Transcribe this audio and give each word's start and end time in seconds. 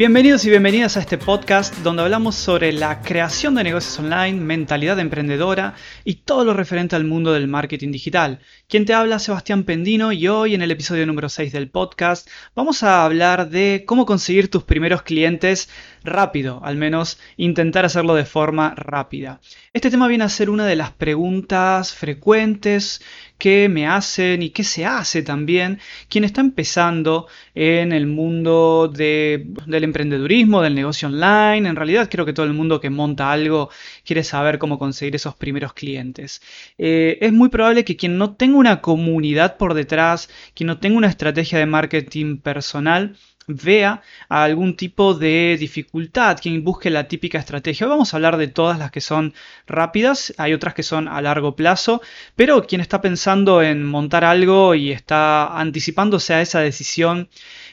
Bienvenidos 0.00 0.46
y 0.46 0.48
bienvenidas 0.48 0.96
a 0.96 1.00
este 1.00 1.18
podcast 1.18 1.76
donde 1.80 2.00
hablamos 2.00 2.34
sobre 2.34 2.72
la 2.72 3.02
creación 3.02 3.54
de 3.54 3.64
negocios 3.64 3.98
online, 3.98 4.40
mentalidad 4.40 4.98
emprendedora 4.98 5.74
y 6.04 6.14
todo 6.14 6.42
lo 6.46 6.54
referente 6.54 6.96
al 6.96 7.04
mundo 7.04 7.34
del 7.34 7.48
marketing 7.48 7.92
digital. 7.92 8.40
Quien 8.70 8.84
te 8.84 8.94
habla, 8.94 9.18
Sebastián 9.18 9.64
Pendino, 9.64 10.12
y 10.12 10.28
hoy 10.28 10.54
en 10.54 10.62
el 10.62 10.70
episodio 10.70 11.04
número 11.04 11.28
6 11.28 11.50
del 11.50 11.68
podcast 11.68 12.28
vamos 12.54 12.84
a 12.84 13.04
hablar 13.04 13.50
de 13.50 13.82
cómo 13.84 14.06
conseguir 14.06 14.48
tus 14.48 14.62
primeros 14.62 15.02
clientes 15.02 15.68
rápido, 16.04 16.60
al 16.62 16.76
menos 16.76 17.18
intentar 17.36 17.84
hacerlo 17.84 18.14
de 18.14 18.24
forma 18.24 18.76
rápida. 18.76 19.40
Este 19.72 19.90
tema 19.90 20.06
viene 20.06 20.22
a 20.22 20.28
ser 20.28 20.50
una 20.50 20.66
de 20.66 20.76
las 20.76 20.92
preguntas 20.92 21.94
frecuentes 21.94 23.02
que 23.38 23.68
me 23.68 23.88
hacen 23.88 24.42
y 24.42 24.50
qué 24.50 24.62
se 24.62 24.84
hace 24.86 25.22
también 25.22 25.80
quien 26.08 26.24
está 26.24 26.40
empezando 26.40 27.26
en 27.54 27.92
el 27.92 28.06
mundo 28.06 28.88
del 28.94 29.56
emprendedurismo, 29.84 30.62
del 30.62 30.74
negocio 30.74 31.08
online. 31.08 31.68
En 31.68 31.74
realidad 31.74 32.08
creo 32.08 32.26
que 32.26 32.34
todo 32.34 32.46
el 32.46 32.52
mundo 32.52 32.80
que 32.80 32.90
monta 32.90 33.32
algo 33.32 33.70
quiere 34.10 34.24
saber 34.24 34.58
cómo 34.58 34.76
conseguir 34.76 35.14
esos 35.14 35.36
primeros 35.36 35.72
clientes. 35.72 36.42
Eh, 36.78 37.18
es 37.20 37.32
muy 37.32 37.48
probable 37.48 37.84
que 37.84 37.96
quien 37.96 38.18
no 38.18 38.34
tenga 38.34 38.58
una 38.58 38.80
comunidad 38.80 39.56
por 39.56 39.72
detrás, 39.72 40.28
quien 40.52 40.66
no 40.66 40.78
tenga 40.80 40.96
una 40.98 41.06
estrategia 41.06 41.60
de 41.60 41.66
marketing 41.66 42.38
personal, 42.38 43.16
vea 43.46 44.02
algún 44.28 44.74
tipo 44.76 45.14
de 45.14 45.56
dificultad, 45.60 46.38
quien 46.42 46.64
busque 46.64 46.90
la 46.90 47.06
típica 47.06 47.38
estrategia. 47.38 47.86
Vamos 47.86 48.12
a 48.12 48.16
hablar 48.16 48.36
de 48.36 48.48
todas 48.48 48.80
las 48.80 48.90
que 48.90 49.00
son 49.00 49.32
rápidas, 49.68 50.34
hay 50.38 50.54
otras 50.54 50.74
que 50.74 50.82
son 50.82 51.06
a 51.06 51.22
largo 51.22 51.54
plazo, 51.54 52.02
pero 52.34 52.66
quien 52.66 52.80
está 52.80 53.00
pensando 53.00 53.62
en 53.62 53.84
montar 53.84 54.24
algo 54.24 54.74
y 54.74 54.90
está 54.90 55.56
anticipándose 55.56 56.34
a 56.34 56.40
esa 56.40 56.58
decisión, 56.58 57.28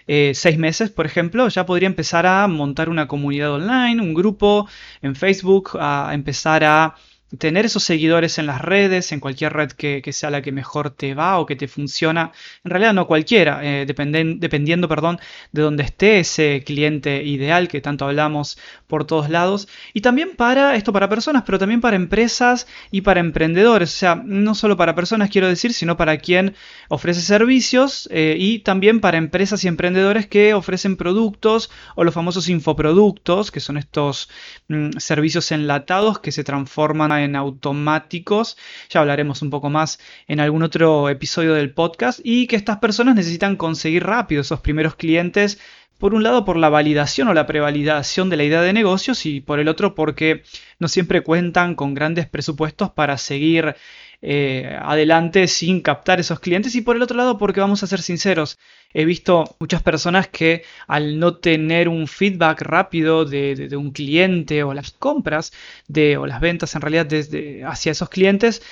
eh, 0.08 0.32
seis 0.34 0.58
meses, 0.58 0.90
por 0.90 1.06
ejemplo, 1.06 1.48
ya 1.50 1.66
podría 1.66 1.88
empezar 1.88 2.26
a 2.26 2.48
montar 2.48 2.90
una 2.90 3.08
comunidad 3.08 3.54
online, 3.54 4.02
un 4.02 4.14
grupo 4.14 4.68
en 5.02 5.16
Facebook, 5.16 5.78
a 5.80 6.12
empezar 6.14 6.64
a 6.64 6.96
tener 7.38 7.66
esos 7.66 7.84
seguidores 7.84 8.38
en 8.38 8.46
las 8.46 8.62
redes, 8.62 9.12
en 9.12 9.20
cualquier 9.20 9.54
red 9.54 9.72
que, 9.72 10.02
sea 10.14 10.30
la 10.30 10.42
que 10.42 10.52
mejor 10.52 10.92
te 10.92 11.14
va 11.14 11.40
o 11.40 11.46
que 11.46 11.56
te 11.56 11.68
funciona. 11.68 12.32
En 12.64 12.72
realidad 12.72 12.94
no 12.94 13.06
cualquiera, 13.08 13.60
eh, 13.64 13.86
dependiendo 13.86 14.88
perdón, 14.88 15.20
de 15.52 15.62
donde 15.62 15.84
esté 15.84 16.20
ese 16.20 16.64
cliente 16.66 17.24
ideal 17.24 17.68
que 17.68 17.82
tanto 17.82 18.06
hablamos 18.06 18.58
por 18.88 19.06
todos 19.06 19.30
lados. 19.30 19.68
Y 19.94 20.02
también 20.02 20.36
para, 20.38 20.76
esto 20.76 20.94
para 20.94 21.10
personas, 21.10 21.44
pero 21.46 21.60
también 21.60 21.82
para 21.82 21.98
empresas 21.98 22.68
y 22.92 23.02
para 23.02 23.20
emprendedores. 23.20 23.94
O 23.94 23.98
sea, 23.98 24.16
no 24.16 24.56
solo 24.56 24.78
para 24.78 24.96
personas 24.96 25.30
quiero 25.30 25.48
decir, 25.48 25.74
sino 25.74 25.98
para 25.98 26.18
quien 26.18 26.56
ofrece 26.88 27.22
servicios 27.22 28.08
eh, 28.12 28.38
y 28.40 28.60
también 28.60 29.02
para 29.02 29.18
empresas 29.18 29.64
y 29.66 29.68
emprendedores 29.68 30.28
que 30.28 30.54
ofrecen 30.54 30.96
productos 30.96 31.70
o 31.96 32.06
los 32.06 32.14
famosos 32.14 32.48
infoproductos, 32.48 33.52
que 33.52 33.60
son 33.60 33.78
estos 33.78 34.30
mm, 34.70 34.92
servicios 34.98 35.52
enlatados 35.52 36.20
que 36.20 36.32
se 36.32 36.46
transforman 36.46 37.12
en 37.24 37.36
automáticos, 37.36 38.58
ya 38.90 39.00
hablaremos 39.00 39.42
un 39.42 39.50
poco 39.50 39.70
más 39.70 40.00
en 40.28 40.40
algún 40.40 40.64
otro 40.64 41.10
episodio 41.10 41.54
del 41.54 41.74
podcast, 41.74 42.20
y 42.24 42.48
que 42.48 42.56
estas 42.56 42.78
personas 42.78 43.16
necesitan 43.16 43.56
conseguir 43.56 44.04
rápido 44.04 44.42
esos 44.42 44.62
primeros 44.62 44.96
clientes, 44.96 45.60
por 45.98 46.14
un 46.14 46.24
lado 46.24 46.46
por 46.46 46.58
la 46.58 46.70
validación 46.70 47.28
o 47.28 47.34
la 47.34 47.48
prevalidación 47.48 48.30
de 48.30 48.38
la 48.38 48.44
idea 48.44 48.62
de 48.62 48.74
negocios. 48.74 49.26
Y 49.26 49.42
por 49.42 49.60
el 49.60 49.68
otro 49.68 49.96
porque 49.96 50.44
no 50.80 50.88
siempre 50.88 51.22
cuentan 51.22 51.76
con 51.76 51.94
grandes 51.94 52.28
presupuestos 52.28 52.92
para 52.92 53.18
seguir 53.18 53.76
eh, 54.22 54.78
adelante 54.82 55.48
sin 55.48 55.82
captar 55.82 56.20
esos 56.20 56.40
clientes. 56.40 56.76
Y 56.76 56.82
por 56.82 56.96
el 56.96 57.02
otro 57.02 57.18
lado 57.18 57.38
porque 57.38 57.62
vamos 57.62 57.84
a 57.84 57.88
ser 57.88 58.02
sinceros, 58.02 58.60
he 58.98 59.06
visto 59.06 59.56
muchas 59.60 59.84
personas 59.84 60.28
que 60.28 60.64
al 60.88 61.20
no 61.20 61.36
tener 61.36 61.88
un 61.88 62.08
feedback 62.08 62.64
rápido 62.64 63.26
de, 63.26 63.70
un 63.78 63.92
cliente 63.92 64.64
o 64.64 64.74
las 64.74 64.92
compras 64.92 65.54
o 66.18 66.26
las 66.26 66.42
ventas 66.42 66.74
en 66.74 66.82
realidad 66.82 67.06
desde, 67.06 67.64
hacia 67.64 67.92
esos 67.92 68.10
clientes 68.10 68.64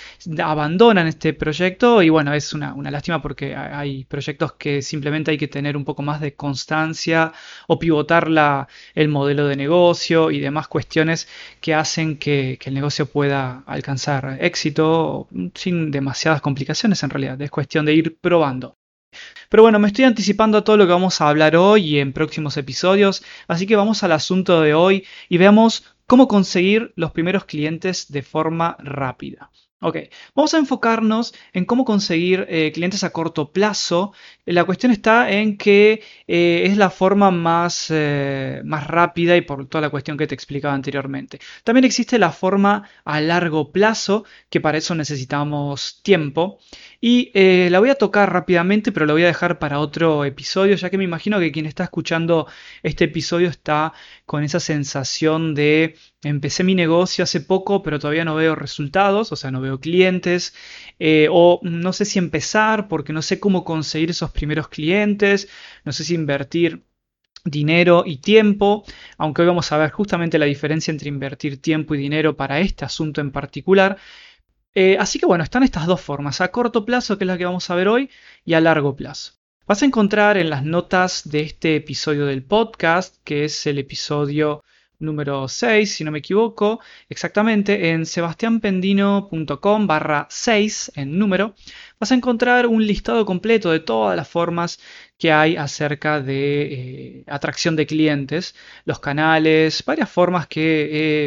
abandonan 0.43 1.05
este 1.05 1.33
proyecto 1.35 2.01
y 2.01 2.09
bueno, 2.09 2.33
es 2.33 2.53
una, 2.53 2.73
lástima 2.89 3.21
porque 3.21 3.55
hay 3.55 4.05
proyectos 4.05 4.53
que 4.53 4.81
simplemente 4.81 5.29
hay 5.29 5.37
que 5.37 5.47
tener 5.47 5.77
un 5.77 5.85
poco 5.85 6.01
más 6.01 6.19
de 6.21 6.33
constancia 6.33 7.31
o 7.67 7.77
pivotar 7.77 8.27
la, 8.27 8.67
el 8.95 9.09
modelo 9.09 9.47
de 9.47 9.55
negocio 9.55 10.31
y 10.31 10.39
demás 10.39 10.67
cuestiones 10.67 11.27
que 11.61 11.75
hacen 11.75 12.17
que 12.17 12.57
el 12.65 12.73
negocio 12.73 13.05
pueda 13.05 13.63
alcanzar 13.67 14.37
éxito 14.41 15.27
sin 15.53 15.91
demasiadas 15.91 16.41
complicaciones 16.41 17.03
en 17.03 17.11
realidad, 17.11 17.39
es 17.43 17.51
cuestión 17.51 17.85
de 17.85 17.93
ir 17.93 18.17
probando. 18.19 18.75
Pero 19.49 19.63
bueno, 19.63 19.79
me 19.79 19.87
estoy 19.87 20.05
anticipando 20.05 20.57
a 20.57 20.63
todo 20.63 20.77
lo 20.77 20.85
que 20.85 20.93
vamos 20.93 21.21
a 21.21 21.29
hablar 21.29 21.55
hoy 21.55 21.85
y 21.85 21.99
en 21.99 22.13
próximos 22.13 22.57
episodios, 22.57 23.23
así 23.47 23.67
que 23.67 23.75
vamos 23.75 24.03
al 24.03 24.11
asunto 24.11 24.61
de 24.61 24.73
hoy 24.73 25.05
y 25.29 25.37
veamos 25.37 25.83
cómo 26.07 26.27
conseguir 26.27 26.93
los 26.95 27.11
primeros 27.11 27.45
clientes 27.45 28.11
de 28.11 28.21
forma 28.21 28.77
rápida. 28.79 29.49
Ok, 29.87 29.97
vamos 30.33 30.51
a 30.55 30.57
enfocarnos 30.57 31.35
en 31.53 31.65
cómo 31.65 31.85
conseguir 31.85 32.47
eh, 32.49 32.71
clientes 32.73 33.03
a 33.03 33.11
corto 33.11 33.51
plazo. 33.51 34.13
La 34.45 34.63
cuestión 34.63 34.91
está 34.91 35.29
en 35.29 35.57
que 35.59 36.01
eh, 36.27 36.63
es 36.65 36.75
la 36.75 36.89
forma 36.89 37.29
más, 37.29 37.89
eh, 37.91 38.63
más 38.65 38.87
rápida 38.87 39.37
y 39.37 39.41
por 39.41 39.67
toda 39.67 39.83
la 39.83 39.91
cuestión 39.91 40.17
que 40.17 40.25
te 40.25 40.33
explicaba 40.33 40.73
anteriormente. 40.73 41.37
También 41.63 41.85
existe 41.85 42.17
la 42.17 42.31
forma 42.31 42.89
a 43.03 43.21
largo 43.21 43.71
plazo, 43.71 44.25
que 44.49 44.59
para 44.59 44.79
eso 44.79 44.95
necesitamos 44.95 46.01
tiempo. 46.01 46.57
Y 46.99 47.29
la 47.69 47.79
voy 47.79 47.89
a 47.91 47.95
tocar 47.95 48.33
rápidamente, 48.33 48.91
pero 48.91 49.05
la 49.05 49.13
voy 49.13 49.23
a 49.23 49.27
dejar 49.27 49.59
para 49.59 49.77
otro 49.77 50.25
episodio, 50.25 50.75
ya 50.75 50.89
que 50.89 50.97
me 50.97 51.03
imagino 51.03 51.39
que 51.39 51.51
quien 51.51 51.67
está 51.67 51.83
escuchando 51.83 52.47
este 52.81 53.03
episodio 53.03 53.49
está 53.49 53.93
con 54.25 54.43
esa 54.43 54.59
sensación 54.59 55.53
de 55.53 55.95
empecé 56.29 56.63
mi 56.63 56.75
negocio 56.75 57.23
hace 57.23 57.39
poco, 57.39 57.83
pero 57.83 57.99
todavía 57.99 58.25
no 58.25 58.35
veo 58.35 58.55
resultados, 58.55 59.31
o 59.31 59.35
sea, 59.35 59.51
no 59.51 59.61
veo 59.61 59.79
clientes, 59.79 60.55
eh, 60.99 61.27
o 61.31 61.59
no 61.63 61.93
sé 61.93 62.05
si 62.05 62.19
empezar 62.19 62.87
porque 62.87 63.13
no 63.13 63.21
sé 63.21 63.39
cómo 63.39 63.63
conseguir 63.63 64.09
esos 64.09 64.31
primeros 64.31 64.67
clientes, 64.67 65.47
no 65.83 65.91
sé 65.91 66.03
si 66.03 66.15
invertir 66.15 66.83
dinero 67.43 68.03
y 68.05 68.17
tiempo, 68.17 68.83
aunque 69.17 69.43
hoy 69.43 69.47
vamos 69.47 69.71
a 69.71 69.77
ver 69.77 69.91
justamente 69.91 70.39
la 70.39 70.47
diferencia 70.47 70.91
entre 70.91 71.09
invertir 71.09 71.61
tiempo 71.61 71.93
y 71.93 71.99
dinero 71.99 72.35
para 72.35 72.59
este 72.59 72.85
asunto 72.85 73.21
en 73.21 73.31
particular. 73.31 73.97
Eh, 74.73 74.97
así 74.99 75.19
que 75.19 75.27
bueno, 75.27 75.43
están 75.43 75.63
estas 75.63 75.85
dos 75.85 76.01
formas, 76.01 76.41
a 76.41 76.51
corto 76.51 76.85
plazo, 76.85 77.17
que 77.17 77.23
es 77.25 77.27
la 77.27 77.37
que 77.37 77.45
vamos 77.45 77.69
a 77.69 77.75
ver 77.75 77.87
hoy, 77.87 78.09
y 78.43 78.55
a 78.55 78.61
largo 78.61 78.95
plazo. 78.95 79.33
Vas 79.67 79.83
a 79.83 79.85
encontrar 79.85 80.37
en 80.37 80.49
las 80.49 80.63
notas 80.63 81.29
de 81.29 81.41
este 81.41 81.75
episodio 81.75 82.25
del 82.25 82.43
podcast, 82.43 83.17
que 83.23 83.45
es 83.45 83.65
el 83.67 83.77
episodio 83.79 84.63
número 84.99 85.47
6, 85.47 85.91
si 85.95 86.03
no 86.03 86.11
me 86.11 86.19
equivoco, 86.19 86.79
exactamente 87.09 87.89
en 87.91 88.05
sebastianpendino.com 88.05 89.87
barra 89.87 90.27
6 90.29 90.91
en 90.95 91.17
número, 91.17 91.55
vas 91.99 92.11
a 92.11 92.15
encontrar 92.15 92.67
un 92.67 92.85
listado 92.85 93.25
completo 93.25 93.71
de 93.71 93.79
todas 93.79 94.15
las 94.15 94.27
formas 94.27 94.79
que 95.17 95.31
hay 95.31 95.55
acerca 95.55 96.21
de 96.21 97.19
eh, 97.19 97.23
atracción 97.27 97.75
de 97.75 97.85
clientes, 97.85 98.55
los 98.83 98.99
canales, 98.99 99.83
varias 99.85 100.09
formas 100.09 100.47
que 100.47 101.25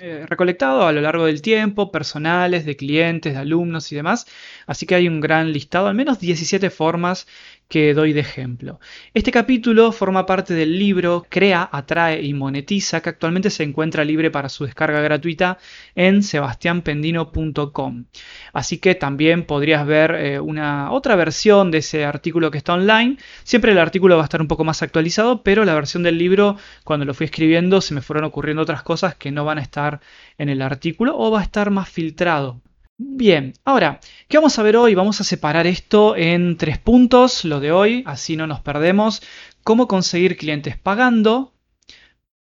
he 0.00 0.26
recolectado 0.26 0.86
a 0.86 0.92
lo 0.92 1.00
largo 1.00 1.26
del 1.26 1.42
tiempo, 1.42 1.92
personales, 1.92 2.64
de 2.64 2.76
clientes, 2.76 3.34
de 3.34 3.38
alumnos 3.38 3.92
y 3.92 3.96
demás. 3.96 4.26
Así 4.66 4.86
que 4.86 4.94
hay 4.94 5.08
un 5.08 5.20
gran 5.20 5.52
listado, 5.52 5.86
al 5.88 5.94
menos 5.94 6.18
17 6.18 6.70
formas 6.70 7.26
que 7.70 7.94
doy 7.94 8.12
de 8.12 8.20
ejemplo. 8.20 8.80
Este 9.14 9.30
capítulo 9.30 9.92
forma 9.92 10.26
parte 10.26 10.54
del 10.54 10.76
libro 10.76 11.24
Crea, 11.28 11.68
Atrae 11.70 12.20
y 12.20 12.34
Monetiza, 12.34 13.00
que 13.00 13.10
actualmente 13.10 13.48
se 13.48 13.62
encuentra 13.62 14.04
libre 14.04 14.32
para 14.32 14.48
su 14.48 14.64
descarga 14.64 15.00
gratuita 15.00 15.56
en 15.94 16.24
sebastianpendino.com. 16.24 18.04
Así 18.52 18.78
que 18.78 18.96
también 18.96 19.44
podrías 19.46 19.86
ver 19.86 20.10
eh, 20.16 20.40
una 20.40 20.90
otra 20.90 21.14
versión 21.14 21.70
de 21.70 21.78
ese 21.78 22.04
artículo 22.04 22.50
que 22.50 22.58
está 22.58 22.74
online. 22.74 23.18
Siempre 23.44 23.70
el 23.70 23.78
artículo 23.78 24.16
va 24.16 24.22
a 24.22 24.24
estar 24.24 24.40
un 24.40 24.48
poco 24.48 24.64
más 24.64 24.82
actualizado, 24.82 25.44
pero 25.44 25.64
la 25.64 25.74
versión 25.74 26.02
del 26.02 26.18
libro, 26.18 26.56
cuando 26.82 27.06
lo 27.06 27.14
fui 27.14 27.26
escribiendo, 27.26 27.80
se 27.80 27.94
me 27.94 28.02
fueron 28.02 28.24
ocurriendo 28.24 28.62
otras 28.64 28.82
cosas 28.82 29.14
que 29.14 29.30
no 29.30 29.44
van 29.44 29.58
a 29.58 29.62
estar 29.62 30.00
en 30.38 30.48
el 30.48 30.60
artículo 30.60 31.16
o 31.16 31.30
va 31.30 31.38
a 31.38 31.44
estar 31.44 31.70
más 31.70 31.88
filtrado. 31.88 32.60
Bien, 33.02 33.54
ahora, 33.64 33.98
¿qué 34.28 34.36
vamos 34.36 34.58
a 34.58 34.62
ver 34.62 34.76
hoy? 34.76 34.94
Vamos 34.94 35.22
a 35.22 35.24
separar 35.24 35.66
esto 35.66 36.16
en 36.16 36.58
tres 36.58 36.76
puntos, 36.78 37.46
lo 37.46 37.58
de 37.58 37.72
hoy, 37.72 38.02
así 38.04 38.36
no 38.36 38.46
nos 38.46 38.60
perdemos. 38.60 39.22
Cómo 39.64 39.88
conseguir 39.88 40.36
clientes 40.36 40.76
pagando. 40.76 41.54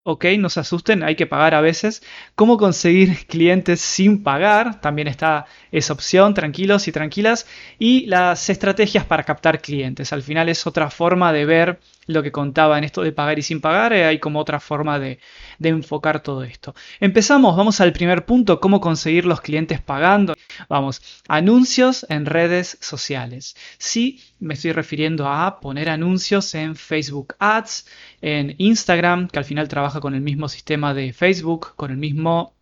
Ok, 0.04 0.26
no 0.38 0.50
se 0.50 0.60
asusten, 0.60 1.02
hay 1.02 1.16
que 1.16 1.26
pagar 1.26 1.56
a 1.56 1.62
veces. 1.62 2.04
Cómo 2.36 2.58
conseguir 2.58 3.26
clientes 3.28 3.82
sin 3.82 4.22
pagar, 4.22 4.80
también 4.80 5.08
está 5.08 5.48
esa 5.72 5.94
opción, 5.94 6.36
tranquilos 6.36 6.88
y 6.88 6.92
tranquilas. 6.92 7.48
Y 7.80 8.06
las 8.06 8.48
estrategias 8.52 9.06
para 9.06 9.24
captar 9.24 9.60
clientes. 9.60 10.14
Al 10.14 10.22
final 10.22 10.50
es 10.50 10.68
otra 10.68 10.92
forma 10.92 11.34
de 11.34 11.46
ver 11.46 11.80
lo 12.08 12.24
que 12.24 12.32
contaba 12.32 12.78
en 12.78 12.84
esto 12.84 13.02
de 13.02 13.12
pagar 13.12 13.40
y 13.40 13.42
sin 13.42 13.62
pagar, 13.62 13.94
eh, 13.94 14.06
hay 14.06 14.20
como 14.20 14.40
otra 14.40 14.60
forma 14.60 15.00
de, 15.00 15.20
de, 15.60 15.70
enfocar 15.70 16.22
todo 16.22 16.44
esto. 16.44 16.76
Empezamos, 17.00 17.56
vamos 17.56 17.82
al 17.82 17.94
primer 17.94 18.26
punto, 18.26 18.60
cómo 18.60 18.82
conseguir 18.82 19.26
los 19.26 19.42
clientes 19.42 19.82
pagando. 19.82 20.36
Vamos, 20.70 21.02
anuncios 21.28 22.06
en 22.10 22.26
redes 22.26 22.78
sociales. 22.82 23.56
Sí, 23.78 24.22
me 24.40 24.54
estoy 24.56 24.72
refiriendo 24.72 25.28
a 25.28 25.60
poner 25.60 25.90
anuncios 25.90 26.54
en 26.56 26.76
Facebook 26.76 27.36
Ads, 27.40 27.88
en 28.22 28.56
Instagram, 28.58 29.28
que 29.28 29.40
al 29.40 29.46
final 29.46 29.68
trabaja 29.68 30.00
con 30.00 30.16
el 30.16 30.22
mismo 30.22 30.50
sistema 30.50 30.94
de 30.94 31.14
Facebook, 31.14 31.76
con 31.76 31.92
el 31.92 31.98
mismo 31.98 32.56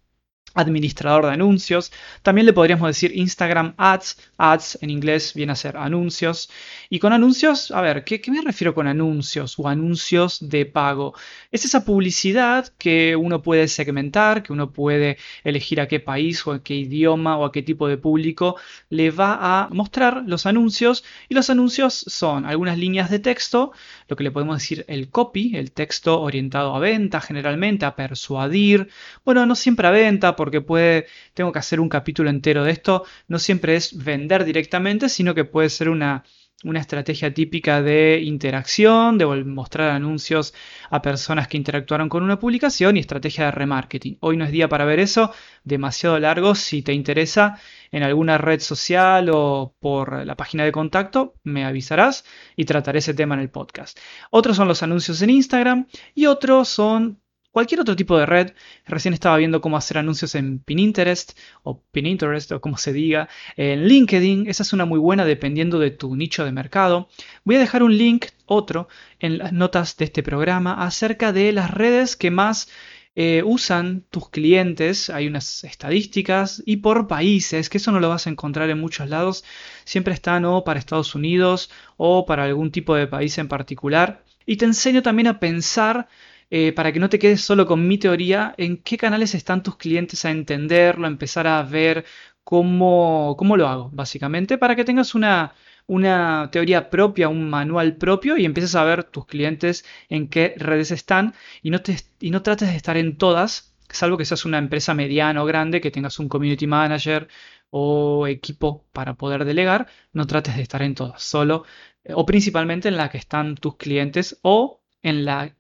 administrador 0.54 1.26
de 1.26 1.32
anuncios. 1.32 1.92
También 2.24 2.46
le 2.46 2.54
podríamos 2.54 2.88
decir 2.88 3.12
Instagram 3.16 3.74
Ads. 3.78 4.18
Ads 4.38 4.80
en 4.82 4.90
inglés 4.90 5.34
viene 5.34 5.54
a 5.54 5.56
ser 5.56 5.78
anuncios. 5.78 6.50
Y 6.90 7.00
con 7.00 7.14
anuncios, 7.14 7.72
a 7.72 7.82
ver, 7.82 8.04
¿qué, 8.04 8.22
me 8.32 8.42
refiero 8.42 8.74
con 8.74 8.88
anuncios 8.88 9.58
o 9.58 9.68
anuncios 9.68 10.50
de 10.50 10.66
pago? 10.66 11.14
Es 11.52 11.66
esa 11.66 11.86
publicidad 11.86 12.68
que 12.78 13.16
uno 13.16 13.42
puede 13.42 13.68
segmentar, 13.68 14.44
que 14.44 14.54
uno 14.54 14.72
puede 14.72 15.18
elegir 15.44 15.80
a 15.82 15.88
qué 15.88 16.00
país 16.00 16.46
o 16.48 16.52
a 16.52 16.64
qué 16.64 16.76
idioma 16.76 17.38
o 17.38 17.46
a 17.46 17.52
qué 17.52 17.62
tipo 17.62 17.88
de 17.88 17.98
público 17.98 18.58
le 18.90 19.12
va 19.12 19.38
a 19.42 19.70
mostrar 19.70 20.24
los 20.26 20.46
anuncios. 20.46 21.04
Y 21.30 21.36
los 21.36 21.50
anuncios 21.50 21.94
son 22.08 22.46
algunas 22.46 22.78
líneas 22.78 23.10
de 23.10 23.20
texto, 23.20 23.72
lo 24.08 24.16
que 24.16 24.24
le 24.24 24.32
podemos 24.32 24.58
decir 24.58 24.86
el 24.88 25.10
copy, 25.10 25.56
el 25.56 25.72
texto 25.72 26.22
orientado 26.22 26.76
a 26.76 26.80
venta 26.80 27.22
generalmente, 27.22 27.86
a 27.86 27.96
persuadir. 27.96 28.90
Bueno, 29.24 29.46
no 29.46 29.56
siempre 29.56 29.88
a 29.88 29.92
venta 29.92 30.36
porque 30.42 30.60
puede, 30.60 31.06
tengo 31.36 31.52
que 31.52 31.60
hacer 31.60 31.80
un 31.80 31.88
capítulo 31.88 32.32
entero 32.32 32.64
de 32.64 32.72
esto, 32.72 33.06
no 33.28 33.38
siempre 33.38 33.76
es 33.76 33.96
vender 34.04 34.44
directamente, 34.44 35.08
sino 35.08 35.36
que 35.36 35.46
puede 35.46 35.70
ser 35.70 35.88
una, 35.88 36.24
una 36.64 36.80
estrategia 36.80 37.32
típica 37.32 37.84
de 37.84 38.22
interacción, 38.24 39.20
de 39.20 39.28
mostrar 39.46 39.92
anuncios 39.92 40.56
a 40.90 41.00
personas 41.04 41.48
que 41.48 41.58
interactuaron 41.58 42.10
con 42.10 42.24
una 42.24 42.40
publicación 42.40 42.98
y 42.98 43.02
estrategia 43.02 43.46
de 43.46 43.52
remarketing. 43.52 44.18
Hoy 44.20 44.36
no 44.36 44.46
es 44.46 44.52
día 44.52 44.68
para 44.68 44.84
ver 44.86 45.00
eso, 45.00 45.32
demasiado 45.64 46.18
largo. 46.18 46.56
Si 46.56 46.82
te 46.82 46.94
interesa 46.94 47.60
en 47.92 48.02
alguna 48.02 48.40
red 48.40 48.62
social 48.62 49.30
o 49.32 49.76
por 49.80 50.26
la 50.26 50.36
página 50.36 50.64
de 50.64 50.72
contacto, 50.72 51.36
me 51.44 51.66
avisarás 51.66 52.26
y 52.56 52.66
trataré 52.66 52.98
ese 52.98 53.14
tema 53.14 53.36
en 53.36 53.42
el 53.42 53.52
podcast. 53.52 54.00
Otros 54.32 54.58
son 54.58 54.68
los 54.68 54.82
anuncios 54.82 55.22
en 55.22 55.30
Instagram 55.30 55.86
y 56.16 56.26
otros 56.26 56.68
son 56.68 57.21
cualquier 57.52 57.82
otro 57.82 57.96
tipo 57.96 58.18
de 58.18 58.26
red. 58.26 58.54
Recién 58.86 59.14
estaba 59.14 59.38
viendo 59.38 59.62
cómo 59.62 59.78
hacer 59.78 59.98
anuncios 59.98 60.36
en 60.36 60.60
Pinterest 60.60 61.38
o 61.64 61.82
Pinterest 61.92 62.52
o 62.52 62.62
como 62.62 62.78
se 62.78 62.94
diga. 62.94 63.30
En 63.56 63.88
LinkedIn, 63.88 64.48
esa 64.48 64.64
es 64.64 64.74
una 64.74 64.86
muy 64.86 65.00
buena 65.00 65.26
dependiendo 65.26 65.80
de 65.80 65.92
tu 65.92 66.16
nicho 66.16 66.46
de 66.46 66.52
mercado. 66.52 67.10
Voy 67.44 67.56
a 67.56 67.60
dejar 67.60 67.84
un 67.84 67.98
link, 67.98 68.28
otro, 68.46 68.88
en 69.20 69.38
las 69.38 69.54
notas 69.54 69.98
de 69.98 70.06
este 70.06 70.24
programa 70.24 70.84
acerca 70.86 71.32
de 71.34 71.52
las 71.52 71.72
redes 71.72 72.16
que 72.16 72.32
más 72.32 72.70
eh, 73.16 73.44
usan 73.46 74.06
tus 74.10 74.30
clientes. 74.30 75.10
Hay 75.10 75.28
unas 75.28 75.64
estadísticas 75.64 76.64
y 76.66 76.78
por 76.78 77.08
países, 77.08 77.70
que 77.70 77.78
eso 77.78 77.92
no 77.92 78.00
lo 78.00 78.10
vas 78.10 78.28
a 78.28 78.30
encontrar 78.30 78.70
en 78.70 78.80
muchos 78.80 79.10
lados. 79.10 79.44
Siempre 79.84 80.14
están 80.14 80.46
o 80.46 80.64
para 80.64 80.80
Estados 80.80 81.16
Unidos 81.16 81.70
o 81.98 82.26
para 82.26 82.46
algún 82.46 82.72
tipo 82.72 82.96
de 82.96 83.08
país 83.08 83.38
en 83.38 83.48
particular. 83.48 84.24
Y 84.46 84.58
te 84.58 84.66
enseño 84.66 85.02
también 85.02 85.28
a 85.28 85.40
pensar 85.40 86.08
eh, 86.52 86.74
para 86.74 86.92
que 86.92 87.00
no 87.00 87.10
te 87.10 87.20
quedes 87.20 87.42
solo 87.42 87.66
con 87.66 87.88
mi 87.88 87.98
teoría, 87.98 88.54
en 88.58 88.78
qué 88.78 88.98
canales 88.98 89.34
están 89.36 89.64
tus 89.64 89.78
clientes 89.78 90.26
a 90.26 90.32
entenderlo, 90.32 91.06
a 91.08 91.10
empezar 91.10 91.48
a 91.48 91.64
ver 91.64 92.06
cómo, 92.44 93.36
cómo 93.38 93.58
lo 93.58 93.68
hago, 93.68 93.90
básicamente, 93.94 94.58
para 94.58 94.76
que 94.76 94.84
tengas 94.86 95.16
una, 95.16 95.54
una 95.88 96.50
teoría 96.52 96.90
propia, 96.90 97.30
un 97.30 97.50
manual 97.50 97.96
propio 97.98 98.38
y 98.38 98.46
empieces 98.46 98.76
a 98.76 98.84
ver 98.84 99.06
tus 99.06 99.26
clientes 99.26 99.86
en 100.10 100.28
qué 100.28 100.54
redes 100.58 100.92
están 100.92 101.34
y 101.62 101.70
no, 101.70 101.82
te, 101.82 101.98
y 102.20 102.32
no 102.32 102.42
trates 102.44 102.70
de 102.70 102.76
estar 102.76 102.98
en 102.98 103.18
todas, 103.18 103.76
salvo 103.90 104.18
que 104.18 104.26
seas 104.26 104.46
una 104.46 104.58
empresa 104.58 104.94
mediana 104.94 105.42
o 105.44 105.46
grande, 105.46 105.82
que 105.82 105.92
tengas 105.92 106.20
un 106.20 106.30
community 106.30 106.68
manager 106.68 107.28
o 107.70 108.28
equipo 108.28 108.86
para 108.92 109.16
poder 109.16 109.46
delegar, 109.46 109.88
no 110.14 110.28
trates 110.28 110.56
de 110.58 110.64
estar 110.64 110.82
en 110.82 110.96
todas, 110.96 111.24
solo 111.24 111.64
eh, 112.04 112.14
o 112.14 112.26
principalmente 112.26 112.90
en 112.90 112.98
la 112.98 113.10
que 113.10 113.18
están 113.18 113.56
tus 113.56 113.78
clientes 113.78 114.40
o 114.42 114.81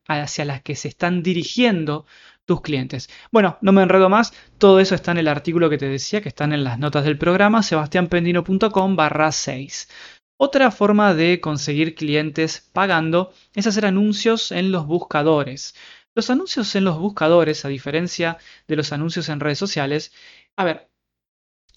hacia 0.07 0.45
las 0.45 0.61
que 0.61 0.75
se 0.75 0.87
están 0.87 1.23
dirigiendo 1.23 2.05
tus 2.45 2.61
clientes. 2.61 3.09
Bueno, 3.31 3.57
no 3.61 3.71
me 3.71 3.83
enredo 3.83 4.09
más, 4.09 4.33
todo 4.57 4.79
eso 4.79 4.95
está 4.95 5.11
en 5.11 5.19
el 5.19 5.27
artículo 5.27 5.69
que 5.69 5.77
te 5.77 5.87
decía, 5.87 6.21
que 6.21 6.29
están 6.29 6.53
en 6.53 6.63
las 6.63 6.79
notas 6.79 7.03
del 7.05 7.17
programa, 7.17 7.63
sebastianpendino.com 7.63 8.95
barra 8.95 9.31
6. 9.31 9.89
Otra 10.37 10.71
forma 10.71 11.13
de 11.13 11.39
conseguir 11.39 11.95
clientes 11.95 12.69
pagando 12.73 13.31
es 13.53 13.67
hacer 13.67 13.85
anuncios 13.85 14.51
en 14.51 14.71
los 14.71 14.87
buscadores. 14.87 15.75
Los 16.15 16.29
anuncios 16.29 16.75
en 16.75 16.83
los 16.83 16.99
buscadores, 16.99 17.63
a 17.63 17.69
diferencia 17.69 18.37
de 18.67 18.75
los 18.75 18.91
anuncios 18.91 19.29
en 19.29 19.39
redes 19.39 19.59
sociales, 19.59 20.11
a 20.57 20.65
ver, 20.65 20.90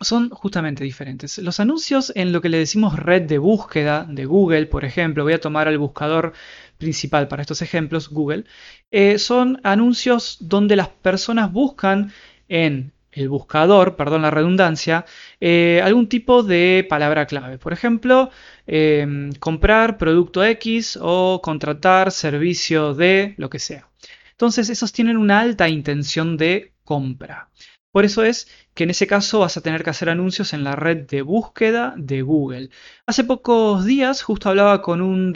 son 0.01 0.31
justamente 0.31 0.85
diferentes. 0.85 1.39
Los 1.39 1.61
anuncios 1.61 2.13
en 2.15 2.33
lo 2.33 2.41
que 2.41 2.49
le 2.49 2.59
decimos 2.59 2.99
red 2.99 3.23
de 3.23 3.39
búsqueda 3.39 4.07
de 4.09 4.25
Google, 4.25 4.67
por 4.67 4.85
ejemplo, 4.85 5.25
voy 5.25 5.35
a 5.35 5.41
tomar 5.41 5.69
el 5.69 5.79
buscador 5.79 6.33
principal 6.79 7.29
para 7.29 7.43
estos 7.43 7.63
ejemplos, 7.63 8.11
Google, 8.11 8.45
eh, 8.91 9.19
son 9.19 9.61
anuncios 9.63 10.39
donde 10.41 10.77
las 10.77 10.89
personas 10.89 11.53
buscan 11.53 12.13
en 12.49 12.93
el 13.13 13.29
buscador, 13.29 13.97
perdón 13.97 14.23
la 14.23 14.31
redundancia, 14.31 15.05
eh, 15.41 15.81
algún 15.85 16.09
tipo 16.09 16.43
de 16.43 16.87
palabra 16.89 17.27
clave. 17.27 17.59
Por 17.59 17.73
ejemplo, 17.73 18.31
em, 18.67 19.33
comprar 19.35 19.99
producto 19.99 20.45
X 20.45 20.99
o 21.01 21.41
contratar 21.43 22.11
servicio 22.11 22.95
de 22.95 23.35
lo 23.37 23.49
que 23.51 23.59
sea. 23.61 23.89
Entonces, 24.33 24.69
esos 24.69 24.93
tienen 24.93 25.17
una 25.17 25.41
alta 25.41 25.69
intención 25.69 26.37
de 26.37 26.73
compra. 26.83 27.51
Por 27.95 28.05
eso 28.05 28.25
es 28.25 28.49
que 28.75 28.83
en 28.83 28.91
ese 28.91 29.07
caso 29.07 29.39
vas 29.39 29.57
a 29.57 29.61
tener 29.61 29.85
que 29.85 29.91
hacer 29.91 30.09
anuncios 30.11 30.53
en 30.53 30.65
la 30.65 30.75
red 30.75 31.07
de 31.07 31.23
búsqueda 31.23 31.95
de 31.97 32.23
Google. 32.23 32.71
Hace 33.07 33.23
pocos 33.23 33.85
días 33.85 34.21
justo 34.21 34.49
hablaba 34.49 34.83
con 34.83 35.01
un, 35.01 35.33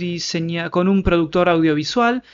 con 0.73 0.89
un 0.89 1.05
productor 1.05 1.49
audiovisual 1.49 2.25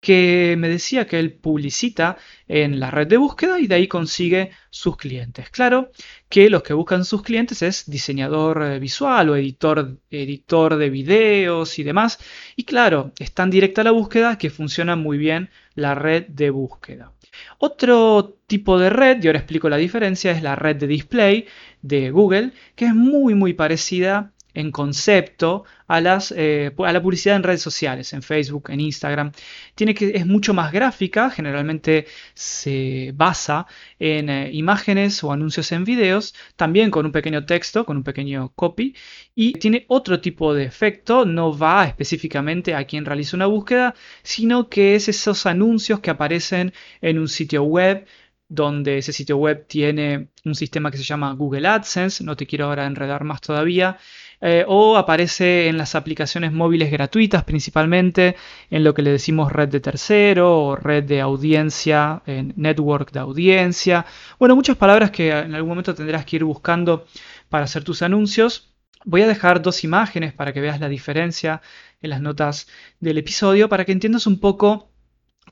que 0.00 0.56
me 0.58 0.70
decía 0.70 1.06
que 1.06 1.18
él 1.18 1.34
publicita 1.34 2.16
en 2.48 2.80
la 2.80 2.90
red 2.90 3.08
de 3.08 3.18
búsqueda 3.18 3.60
y 3.60 3.66
de 3.66 3.74
ahí 3.74 3.86
consigue 3.86 4.52
sus 4.70 4.96
clientes. 4.96 5.50
Claro 5.50 5.90
que 6.30 6.48
los 6.48 6.62
que 6.62 6.72
buscan 6.72 7.04
sus 7.04 7.22
clientes 7.22 7.60
es 7.60 7.84
diseñador 7.90 8.62
eh, 8.62 8.78
visual 8.78 9.28
o 9.28 9.36
editor, 9.36 9.98
editor 10.10 10.76
de 10.76 10.88
videos 10.88 11.78
y 11.78 11.82
demás. 11.82 12.18
Y 12.56 12.64
claro, 12.64 13.12
es 13.18 13.32
tan 13.34 13.50
directa 13.50 13.84
la 13.84 13.90
búsqueda 13.90 14.38
que 14.38 14.48
funciona 14.48 14.96
muy 14.96 15.18
bien 15.18 15.50
la 15.74 15.94
red 15.94 16.26
de 16.28 16.48
búsqueda. 16.48 17.13
Otro 17.58 18.38
tipo 18.46 18.78
de 18.78 18.90
red, 18.90 19.22
y 19.22 19.26
ahora 19.26 19.38
explico 19.38 19.68
la 19.68 19.76
diferencia, 19.76 20.32
es 20.32 20.42
la 20.42 20.56
red 20.56 20.76
de 20.76 20.86
display 20.86 21.46
de 21.82 22.10
Google, 22.10 22.52
que 22.76 22.86
es 22.86 22.94
muy 22.94 23.34
muy 23.34 23.54
parecida 23.54 24.33
en 24.54 24.70
concepto 24.70 25.64
eh, 25.88 26.70
a 26.78 26.92
la 26.92 27.02
publicidad 27.02 27.36
en 27.36 27.42
redes 27.42 27.60
sociales, 27.60 28.12
en 28.12 28.22
Facebook, 28.22 28.70
en 28.70 28.80
Instagram. 28.80 29.32
Tiene 29.74 29.94
que, 29.94 30.12
es 30.14 30.26
mucho 30.26 30.54
más 30.54 30.72
gráfica, 30.72 31.30
generalmente 31.30 32.06
se 32.34 33.12
basa 33.14 33.66
en 33.98 34.30
eh, 34.30 34.50
imágenes 34.52 35.22
o 35.24 35.32
anuncios 35.32 35.70
en 35.72 35.84
videos, 35.84 36.34
también 36.56 36.90
con 36.90 37.04
un 37.06 37.12
pequeño 37.12 37.44
texto, 37.44 37.84
con 37.84 37.98
un 37.98 38.04
pequeño 38.04 38.52
copy, 38.54 38.94
y 39.34 39.52
tiene 39.54 39.84
otro 39.88 40.20
tipo 40.20 40.54
de 40.54 40.64
efecto, 40.64 41.24
no 41.26 41.56
va 41.56 41.84
específicamente 41.84 42.74
a 42.74 42.84
quien 42.84 43.04
realiza 43.04 43.36
una 43.36 43.46
búsqueda, 43.46 43.94
sino 44.22 44.68
que 44.68 44.94
es 44.94 45.08
esos 45.08 45.46
anuncios 45.46 46.00
que 46.00 46.10
aparecen 46.10 46.72
en 47.02 47.18
un 47.18 47.28
sitio 47.28 47.64
web 47.64 48.06
donde 48.48 48.98
ese 48.98 49.12
sitio 49.12 49.36
web 49.38 49.66
tiene 49.66 50.28
un 50.44 50.54
sistema 50.54 50.90
que 50.90 50.98
se 50.98 51.04
llama 51.04 51.32
Google 51.32 51.66
AdSense, 51.66 52.22
no 52.24 52.36
te 52.36 52.46
quiero 52.46 52.66
ahora 52.66 52.86
enredar 52.86 53.24
más 53.24 53.40
todavía, 53.40 53.98
eh, 54.46 54.62
o 54.68 54.98
aparece 54.98 55.68
en 55.68 55.78
las 55.78 55.94
aplicaciones 55.94 56.52
móviles 56.52 56.90
gratuitas 56.90 57.44
principalmente, 57.44 58.36
en 58.68 58.84
lo 58.84 58.92
que 58.92 59.00
le 59.00 59.10
decimos 59.10 59.50
red 59.50 59.70
de 59.70 59.80
tercero 59.80 60.60
o 60.60 60.76
red 60.76 61.04
de 61.04 61.22
audiencia, 61.22 62.22
en 62.26 62.52
network 62.56 63.10
de 63.12 63.20
audiencia. 63.20 64.04
Bueno, 64.38 64.54
muchas 64.54 64.76
palabras 64.76 65.10
que 65.12 65.30
en 65.30 65.54
algún 65.54 65.70
momento 65.70 65.94
tendrás 65.94 66.26
que 66.26 66.36
ir 66.36 66.44
buscando 66.44 67.06
para 67.48 67.64
hacer 67.64 67.84
tus 67.84 68.02
anuncios. 68.02 68.74
Voy 69.06 69.22
a 69.22 69.28
dejar 69.28 69.62
dos 69.62 69.82
imágenes 69.82 70.34
para 70.34 70.52
que 70.52 70.60
veas 70.60 70.78
la 70.78 70.90
diferencia 70.90 71.62
en 72.02 72.10
las 72.10 72.20
notas 72.20 72.68
del 73.00 73.16
episodio 73.16 73.70
para 73.70 73.86
que 73.86 73.92
entiendas 73.92 74.26
un 74.26 74.40
poco 74.40 74.90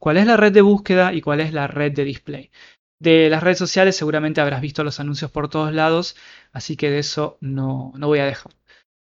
cuál 0.01 0.19
es 0.19 0.27
la 0.27 0.37
red 0.37 0.53
de 0.53 0.61
búsqueda 0.61 1.15
y 1.15 1.23
cuál 1.23 1.41
es 1.41 1.55
la 1.55 1.67
red 1.67 1.93
de 1.93 2.05
display. 2.05 2.51
De 2.99 3.31
las 3.31 3.43
redes 3.43 3.59
sociales 3.59 3.97
seguramente 3.97 4.41
habrás 4.43 4.61
visto 4.61 4.85
los 4.85 5.01
anuncios 5.01 5.31
por 5.31 5.49
todos 5.49 5.73
lados, 5.73 6.15
así 6.53 6.77
que 6.77 6.91
de 6.91 6.99
eso 7.01 7.39
no, 7.41 7.93
no 7.97 8.07
voy 8.09 8.19
a 8.21 8.27
dejar 8.27 8.53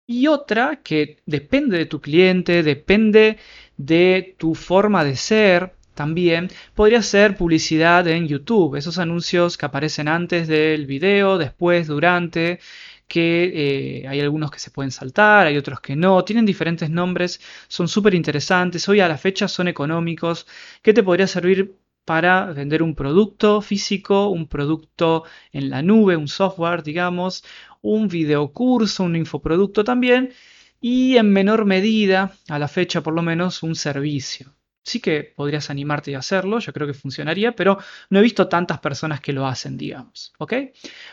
y 0.10 0.26
otra 0.26 0.78
que 0.84 1.20
depende 1.28 1.78
de 1.78 1.86
tu 1.86 2.02
cliente, 2.02 2.64
depende 2.64 3.38
de 3.78 4.36
tu 4.40 4.56
forma 4.56 5.04
de 5.04 5.16
ser. 5.16 5.74
También 5.94 6.50
podría 6.74 7.04
ser 7.04 7.38
publicidad 7.38 8.08
en 8.08 8.28
YouTube, 8.28 8.76
esos 8.76 8.98
anuncios 8.98 9.56
que 9.56 9.68
aparecen 9.68 10.08
antes 10.08 10.48
del 10.48 10.88
video, 10.88 11.38
después, 11.38 11.86
durante, 11.86 12.60
que 13.08 14.02
eh, 14.02 14.08
hay 14.08 14.20
algunos 14.22 14.50
que 14.50 14.58
se 14.58 14.72
pueden 14.72 14.92
saltar, 14.92 15.46
hay 15.46 15.58
otros 15.58 15.80
que 15.80 15.96
no, 15.96 16.24
tienen 16.26 16.46
diferentes 16.46 16.90
nombres, 16.90 17.40
son 17.68 17.88
súper 17.88 18.16
interesantes, 18.16 18.90
hoy 18.90 19.02
a 19.02 19.08
la 19.08 19.18
fecha 19.18 19.48
son 19.48 19.68
económicos, 19.68 20.48
que 20.82 20.94
te 20.94 21.04
podría 21.04 21.28
servir 21.28 21.76
para 22.10 22.46
vender 22.46 22.82
un 22.82 22.96
producto 22.96 23.62
físico, 23.62 24.30
un 24.30 24.48
producto 24.48 25.26
en 25.52 25.70
la 25.70 25.84
nube, 25.84 26.18
un 26.18 26.28
software, 26.28 26.82
digamos, 26.82 27.44
un 27.84 28.08
videocurso, 28.08 29.04
un 29.04 29.16
infoproducto 29.16 29.84
también, 29.84 30.34
y 30.82 31.18
en 31.18 31.32
menor 31.32 31.66
medida, 31.66 32.32
a 32.48 32.58
la 32.58 32.68
fecha 32.68 33.04
por 33.04 33.14
lo 33.14 33.22
menos, 33.22 33.62
un 33.62 33.76
servicio. 33.76 34.56
Sí 34.84 35.00
que 35.00 35.22
podrías 35.36 35.70
animarte 35.70 36.16
a 36.16 36.20
hacerlo, 36.20 36.58
yo 36.58 36.74
creo 36.74 36.88
que 36.88 36.96
funcionaría, 36.96 37.56
pero 37.56 37.78
no 38.10 38.18
he 38.18 38.24
visto 38.24 38.48
tantas 38.48 38.80
personas 38.80 39.22
que 39.22 39.32
lo 39.32 39.46
hacen, 39.46 39.78
digamos. 39.78 40.34
¿Ok? 40.40 40.54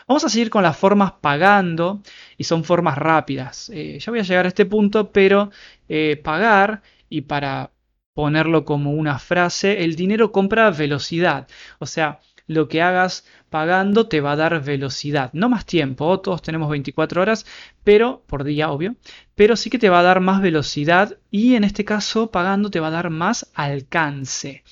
Vamos 0.07 0.23
a 0.23 0.29
seguir 0.29 0.49
con 0.49 0.63
las 0.63 0.77
formas 0.77 1.11
pagando 1.21 2.01
y 2.39 2.43
son 2.43 2.63
formas 2.63 2.97
rápidas. 2.97 3.69
Eh, 3.71 3.99
ya 3.99 4.11
voy 4.11 4.21
a 4.21 4.23
llegar 4.23 4.45
a 4.45 4.47
este 4.47 4.65
punto, 4.65 5.11
pero 5.11 5.51
eh, 5.87 6.19
pagar 6.23 6.81
y 7.07 7.21
para 7.21 7.69
ponerlo 8.17 8.65
como 8.65 8.93
una 8.93 9.19
frase, 9.19 9.83
el 9.83 9.95
dinero 9.95 10.31
compra 10.31 10.71
velocidad. 10.71 11.47
O 11.77 11.85
sea, 11.85 12.19
lo 12.47 12.67
que 12.67 12.81
hagas 12.81 13.27
pagando 13.51 14.07
te 14.07 14.21
va 14.21 14.31
a 14.31 14.35
dar 14.35 14.59
velocidad. 14.63 15.29
No 15.33 15.49
más 15.49 15.67
tiempo, 15.67 16.19
todos 16.19 16.41
tenemos 16.41 16.67
24 16.67 17.21
horas, 17.21 17.45
pero 17.83 18.23
por 18.25 18.43
día, 18.43 18.71
obvio, 18.71 18.95
pero 19.35 19.55
sí 19.55 19.69
que 19.69 19.77
te 19.77 19.89
va 19.89 19.99
a 19.99 20.03
dar 20.09 20.19
más 20.19 20.41
velocidad 20.41 21.19
y 21.29 21.53
en 21.53 21.63
este 21.63 21.85
caso 21.85 22.31
pagando 22.31 22.71
te 22.71 22.79
va 22.79 22.87
a 22.87 22.97
dar 22.97 23.11
más 23.11 23.51
alcance. 23.53 24.63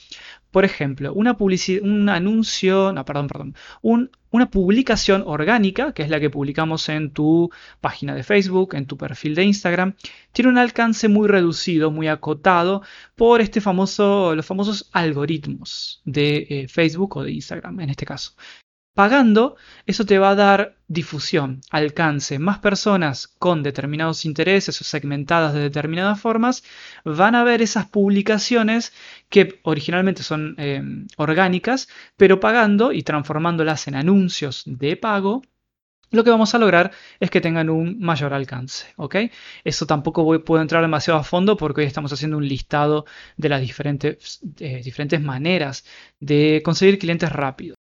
Por 0.55 0.63
ejemplo, 0.63 1.13
una 1.13 1.35
un 1.81 2.07
anuncio, 2.07 2.93
no, 2.93 3.03
perdón, 3.03 3.27
perdón, 3.27 3.55
una 4.31 4.49
publicación 4.49 5.21
orgánica, 5.27 5.91
que 5.91 6.01
es 6.01 6.09
la 6.09 6.21
que 6.21 6.29
publicamos 6.29 6.87
en 6.87 7.11
tu 7.11 7.51
página 7.81 8.15
de 8.15 8.23
Facebook, 8.23 8.73
en 8.73 8.85
tu 8.85 8.95
perfil 8.95 9.35
de 9.35 9.43
Instagram, 9.43 9.95
tiene 10.31 10.49
un 10.49 10.57
alcance 10.57 11.09
muy 11.09 11.27
reducido, 11.27 11.91
muy 11.91 12.07
acotado 12.07 12.83
por 13.15 13.41
este 13.41 13.59
famoso, 13.59 14.33
los 14.33 14.45
famosos 14.45 14.89
algoritmos 14.93 16.01
de 16.05 16.47
eh, 16.49 16.67
Facebook 16.69 17.17
o 17.17 17.23
de 17.23 17.33
Instagram, 17.33 17.81
en 17.81 17.89
este 17.89 18.05
caso. 18.05 18.31
Pagando, 18.95 19.57
eso 19.85 20.05
te 20.05 20.19
va 20.19 20.29
a 20.29 20.35
dar 20.35 20.77
difusión, 20.87 21.59
alcance. 21.69 22.39
Más 22.39 22.59
personas 22.59 23.27
con 23.27 23.61
determinados 23.61 24.23
intereses 24.23 24.79
o 24.79 24.85
segmentadas 24.85 25.53
de 25.53 25.59
determinadas 25.59 26.19
formas 26.21 26.63
van 27.03 27.35
a 27.35 27.43
ver 27.43 27.61
esas 27.61 27.87
publicaciones 27.87 28.93
que 29.29 29.59
originalmente 29.63 30.23
son 30.23 30.55
eh, 30.57 30.81
orgánicas, 31.17 31.89
pero 32.15 32.39
pagando 32.39 32.93
y 32.93 33.03
transformándolas 33.03 33.87
en 33.89 33.95
anuncios 33.95 34.63
de 34.65 34.95
pago, 34.95 35.41
lo 36.11 36.23
que 36.23 36.29
vamos 36.29 36.55
a 36.55 36.59
lograr 36.59 36.91
es 37.19 37.29
que 37.29 37.41
tengan 37.41 37.69
un 37.69 37.99
mayor 37.99 38.33
alcance. 38.33 38.93
¿ok? 38.95 39.15
Eso 39.65 39.85
tampoco 39.85 40.41
puedo 40.45 40.61
entrar 40.61 40.81
demasiado 40.81 41.19
a 41.19 41.23
fondo 41.25 41.57
porque 41.57 41.81
hoy 41.81 41.87
estamos 41.87 42.13
haciendo 42.13 42.37
un 42.37 42.47
listado 42.47 43.05
de 43.35 43.49
las 43.49 43.59
diferentes, 43.61 44.39
eh, 44.59 44.81
diferentes 44.83 45.21
maneras 45.21 45.83
de 46.21 46.61
conseguir 46.63 46.97
clientes 46.97 47.29
rápidos 47.31 47.75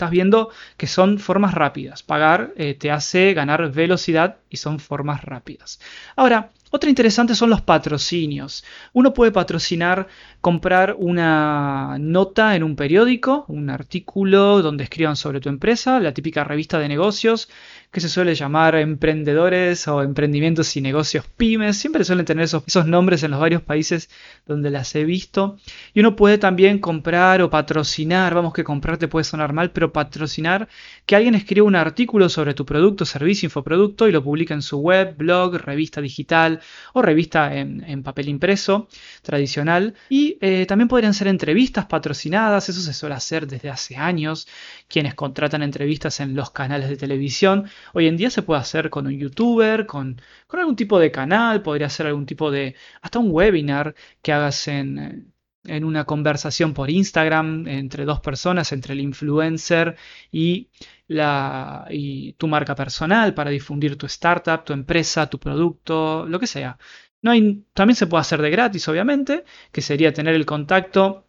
estás 0.00 0.10
viendo 0.10 0.48
que 0.78 0.86
son 0.86 1.18
formas 1.18 1.52
rápidas. 1.52 2.02
Pagar 2.02 2.54
eh, 2.56 2.72
te 2.72 2.90
hace 2.90 3.34
ganar 3.34 3.70
velocidad 3.70 4.38
y 4.48 4.56
son 4.56 4.80
formas 4.80 5.22
rápidas. 5.22 5.78
Ahora, 6.16 6.52
otra 6.72 6.88
interesante 6.88 7.34
son 7.34 7.50
los 7.50 7.62
patrocinios. 7.62 8.64
Uno 8.92 9.12
puede 9.12 9.32
patrocinar, 9.32 10.06
comprar 10.40 10.94
una 10.96 11.96
nota 11.98 12.54
en 12.54 12.62
un 12.62 12.76
periódico, 12.76 13.44
un 13.48 13.70
artículo 13.70 14.62
donde 14.62 14.84
escriban 14.84 15.16
sobre 15.16 15.40
tu 15.40 15.48
empresa, 15.48 15.98
la 15.98 16.14
típica 16.14 16.44
revista 16.44 16.78
de 16.78 16.88
negocios, 16.88 17.48
que 17.90 18.00
se 18.00 18.08
suele 18.08 18.36
llamar 18.36 18.76
emprendedores 18.76 19.88
o 19.88 20.00
emprendimientos 20.02 20.76
y 20.76 20.80
negocios 20.80 21.26
pymes. 21.36 21.76
Siempre 21.76 22.04
suelen 22.04 22.24
tener 22.24 22.44
esos, 22.44 22.86
nombres 22.86 23.24
en 23.24 23.32
los 23.32 23.40
varios 23.40 23.62
países 23.62 24.08
donde 24.46 24.70
las 24.70 24.94
he 24.94 25.04
visto. 25.04 25.58
Y 25.92 25.98
uno 25.98 26.14
puede 26.14 26.38
también 26.38 26.78
comprar 26.78 27.42
o 27.42 27.50
patrocinar, 27.50 28.32
vamos 28.32 28.52
que 28.52 28.62
comprar 28.62 28.96
te 28.96 29.08
puede 29.08 29.24
sonar 29.24 29.52
mal, 29.52 29.72
pero 29.72 29.92
patrocinar 29.92 30.68
que 31.04 31.16
alguien 31.16 31.34
escriba 31.34 31.66
un 31.66 31.74
artículo 31.74 32.28
sobre 32.28 32.54
tu 32.54 32.64
producto, 32.64 33.04
servicio, 33.04 33.48
infoproducto 33.48 34.06
y 34.06 34.12
lo 34.12 34.22
publica 34.22 34.54
en 34.54 34.62
su 34.62 34.78
web, 34.78 35.16
blog, 35.16 35.56
revista 35.56 36.00
digital 36.00 36.59
o 36.92 37.02
revista 37.02 37.54
en, 37.56 38.02
papel 38.02 38.28
impreso 38.28 38.88
tradicional. 39.22 39.94
Y 40.08 40.38
eh, 40.40 40.66
también 40.66 40.88
podrían 40.88 41.14
ser 41.14 41.28
entrevistas 41.28 41.86
patrocinadas, 41.86 42.68
eso 42.68 42.80
se 42.80 42.92
suele 42.94 43.14
hacer 43.14 43.46
desde 43.46 43.70
hace 43.70 43.96
años, 43.96 44.48
quienes 44.88 45.14
contratan 45.14 45.62
entrevistas 45.62 46.20
en 46.20 46.34
los 46.34 46.50
canales 46.50 46.88
de 46.88 46.96
televisión. 46.96 47.68
Hoy 47.92 48.06
en 48.06 48.16
día 48.16 48.30
se 48.30 48.42
puede 48.42 48.60
hacer 48.60 48.90
con 48.90 49.06
un 49.06 49.18
youtuber, 49.18 49.86
con, 49.86 50.20
con 50.46 50.60
algún 50.60 50.76
tipo 50.76 50.98
de 50.98 51.10
canal, 51.10 51.62
podría 51.62 51.88
ser 51.88 52.06
algún 52.06 52.26
tipo 52.26 52.50
de, 52.50 52.74
hasta 53.02 53.18
un 53.18 53.30
webinar 53.30 53.94
que 54.22 54.32
hagas 54.32 54.68
en 54.68 55.32
en 55.76 55.84
una 55.84 56.04
conversación 56.04 56.74
por 56.74 56.90
Instagram 56.90 57.66
entre 57.68 58.04
dos 58.04 58.20
personas, 58.20 58.72
entre 58.72 58.94
el 58.94 59.00
influencer 59.00 59.96
y, 60.32 60.68
la, 61.08 61.86
y 61.90 62.32
tu 62.34 62.48
marca 62.48 62.74
personal 62.74 63.34
para 63.34 63.50
difundir 63.50 63.96
tu 63.96 64.06
startup, 64.06 64.64
tu 64.64 64.72
empresa, 64.72 65.28
tu 65.30 65.38
producto, 65.38 66.26
lo 66.26 66.38
que 66.40 66.46
sea. 66.46 66.78
No 67.22 67.30
hay, 67.30 67.64
también 67.74 67.96
se 67.96 68.06
puede 68.06 68.22
hacer 68.22 68.42
de 68.42 68.50
gratis, 68.50 68.88
obviamente, 68.88 69.44
que 69.72 69.82
sería 69.82 70.12
tener 70.12 70.34
el 70.34 70.46
contacto 70.46 71.26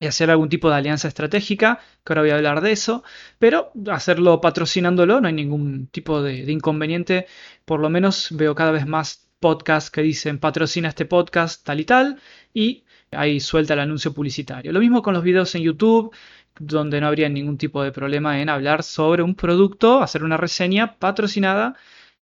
y 0.00 0.06
hacer 0.06 0.30
algún 0.30 0.48
tipo 0.48 0.68
de 0.70 0.76
alianza 0.76 1.08
estratégica, 1.08 1.80
que 2.04 2.12
ahora 2.12 2.22
voy 2.22 2.30
a 2.30 2.36
hablar 2.36 2.60
de 2.60 2.72
eso, 2.72 3.04
pero 3.38 3.72
hacerlo 3.90 4.40
patrocinándolo 4.40 5.20
no 5.20 5.28
hay 5.28 5.34
ningún 5.34 5.88
tipo 5.88 6.22
de, 6.22 6.44
de 6.44 6.52
inconveniente. 6.52 7.26
Por 7.64 7.80
lo 7.80 7.90
menos 7.90 8.28
veo 8.32 8.54
cada 8.54 8.72
vez 8.72 8.86
más 8.86 9.28
podcasts 9.40 9.90
que 9.90 10.02
dicen 10.02 10.38
patrocina 10.38 10.88
este 10.88 11.04
podcast 11.04 11.64
tal 11.64 11.80
y 11.80 11.84
tal, 11.84 12.20
y 12.54 12.83
ahí 13.16 13.40
suelta 13.40 13.74
el 13.74 13.80
anuncio 13.80 14.12
publicitario. 14.12 14.72
Lo 14.72 14.80
mismo 14.80 15.02
con 15.02 15.14
los 15.14 15.22
videos 15.22 15.54
en 15.54 15.62
YouTube, 15.62 16.14
donde 16.58 17.00
no 17.00 17.08
habría 17.08 17.28
ningún 17.28 17.58
tipo 17.58 17.82
de 17.82 17.92
problema 17.92 18.40
en 18.40 18.48
hablar 18.48 18.82
sobre 18.82 19.22
un 19.22 19.34
producto, 19.34 20.02
hacer 20.02 20.24
una 20.24 20.36
reseña 20.36 20.96
patrocinada. 20.98 21.76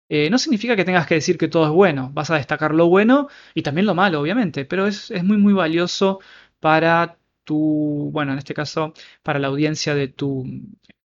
Eh, 0.09 0.31
no 0.31 0.39
significa 0.39 0.77
que 0.77 0.85
tengas 0.85 1.07
que 1.07 1.15
decir 1.15 1.39
que 1.39 1.49
todo 1.49 1.65
es 1.67 1.71
bueno, 1.73 2.11
vas 2.13 2.31
a 2.31 2.37
destacar 2.37 2.75
lo 2.75 2.89
bueno 2.89 3.29
y 3.55 3.63
también 3.63 3.87
lo 3.87 3.95
malo, 3.95 4.21
obviamente, 4.21 4.65
pero 4.67 4.87
es, 4.87 5.11
es 5.11 5.25
muy, 5.25 5.39
muy 5.39 5.55
valioso 5.55 6.21
para 6.61 7.19
tu, 7.45 8.11
bueno, 8.13 8.33
en 8.33 8.39
este 8.39 8.55
caso, 8.55 8.95
para 9.23 9.39
la 9.39 9.49
audiencia 9.49 9.95
de 9.95 10.09
tu 10.09 10.45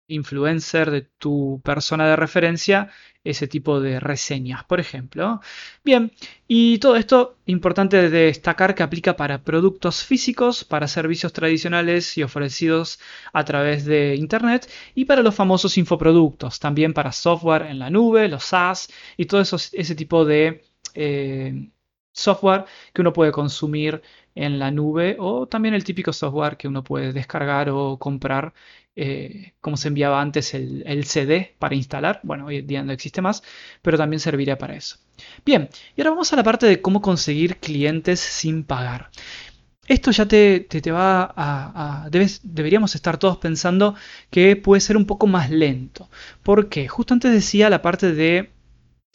influencer, 0.08 0.92
de 0.92 1.02
tu 1.02 1.62
persona 1.64 2.08
de 2.08 2.16
referencia, 2.16 2.90
ese 3.24 3.48
tipo 3.48 3.82
de 3.82 4.00
reseñas, 4.00 4.64
por 4.64 4.80
ejemplo. 4.80 5.42
Bien, 5.84 6.12
y 6.48 6.80
todo 6.80 6.96
esto 6.96 7.38
importante 7.46 8.10
destacar 8.10 8.74
que 8.76 8.84
aplica 8.84 9.16
para 9.18 9.44
productos 9.44 10.04
físicos, 10.04 10.64
para 10.64 10.88
servicios 10.88 11.34
tradicionales 11.34 12.18
y 12.18 12.24
ofrecidos 12.24 13.00
a 13.34 13.44
través 13.46 13.86
de 13.86 14.16
Internet 14.16 14.70
y 14.96 15.06
para 15.06 15.24
los 15.24 15.36
famosos 15.36 15.78
infoproductos, 15.78 16.60
también 16.60 16.94
para 16.94 17.12
software 17.12 17.64
en 17.64 17.80
la 17.80 17.90
nube, 17.90 18.28
los 18.30 18.46
SaaS 18.46 18.90
y 19.18 19.26
todo 19.26 19.42
ese 19.42 19.96
tipo 19.96 20.26
de 20.26 20.64
eh, 20.94 21.70
software 22.14 22.66
que 22.94 23.02
uno 23.02 23.14
puede 23.14 23.32
consumir 23.32 24.02
en 24.38 24.60
la 24.60 24.72
nube 24.72 25.18
o 25.20 25.48
también 25.48 25.74
el 25.74 25.84
típico 25.84 26.14
software 26.14 26.58
que 26.58 26.68
uno 26.68 26.84
puede 26.84 27.14
descargar 27.14 27.70
o 27.70 27.98
comprar 27.98 28.54
eh, 29.00 29.54
como 29.62 29.78
se 29.78 29.90
enviaba 29.90 30.20
antes 30.20 30.54
el, 30.56 31.06
CD 31.06 31.56
para 31.60 31.76
instalar. 31.76 32.20
Bueno, 32.24 32.48
hoy 32.48 32.58
en 32.58 32.68
día 32.68 32.84
no 32.84 32.92
existe 32.92 33.22
más, 33.22 33.44
pero 33.84 33.98
también 33.98 34.20
serviría 34.20 34.58
para 34.58 34.76
eso. 34.76 34.98
Bien, 35.46 35.70
y 35.96 36.02
ahora 36.02 36.12
vamos 36.12 36.34
a 36.34 36.36
la 36.36 36.44
parte 36.44 36.66
de 36.66 36.82
cómo 36.82 37.02
conseguir 37.02 37.58
clientes 37.58 38.20
sin 38.20 38.64
pagar. 38.64 39.12
Esto 39.88 40.12
ya 40.12 40.28
te, 40.28 40.62
te, 40.62 40.92
va 40.92 41.34
a... 41.38 42.10
deberíamos 42.44 42.96
estar 42.96 43.18
todos 43.18 43.38
pensando 43.38 43.96
que 44.30 44.56
puede 44.56 44.82
ser 44.82 44.98
un 44.98 45.06
poco 45.06 45.28
más 45.28 45.50
lento. 45.52 46.10
¿Por 46.44 46.68
qué? 46.70 46.88
Justo 46.88 47.14
antes 47.14 47.32
decía 47.32 47.70
la 47.70 47.82
parte 47.82 48.12
de 48.14 48.52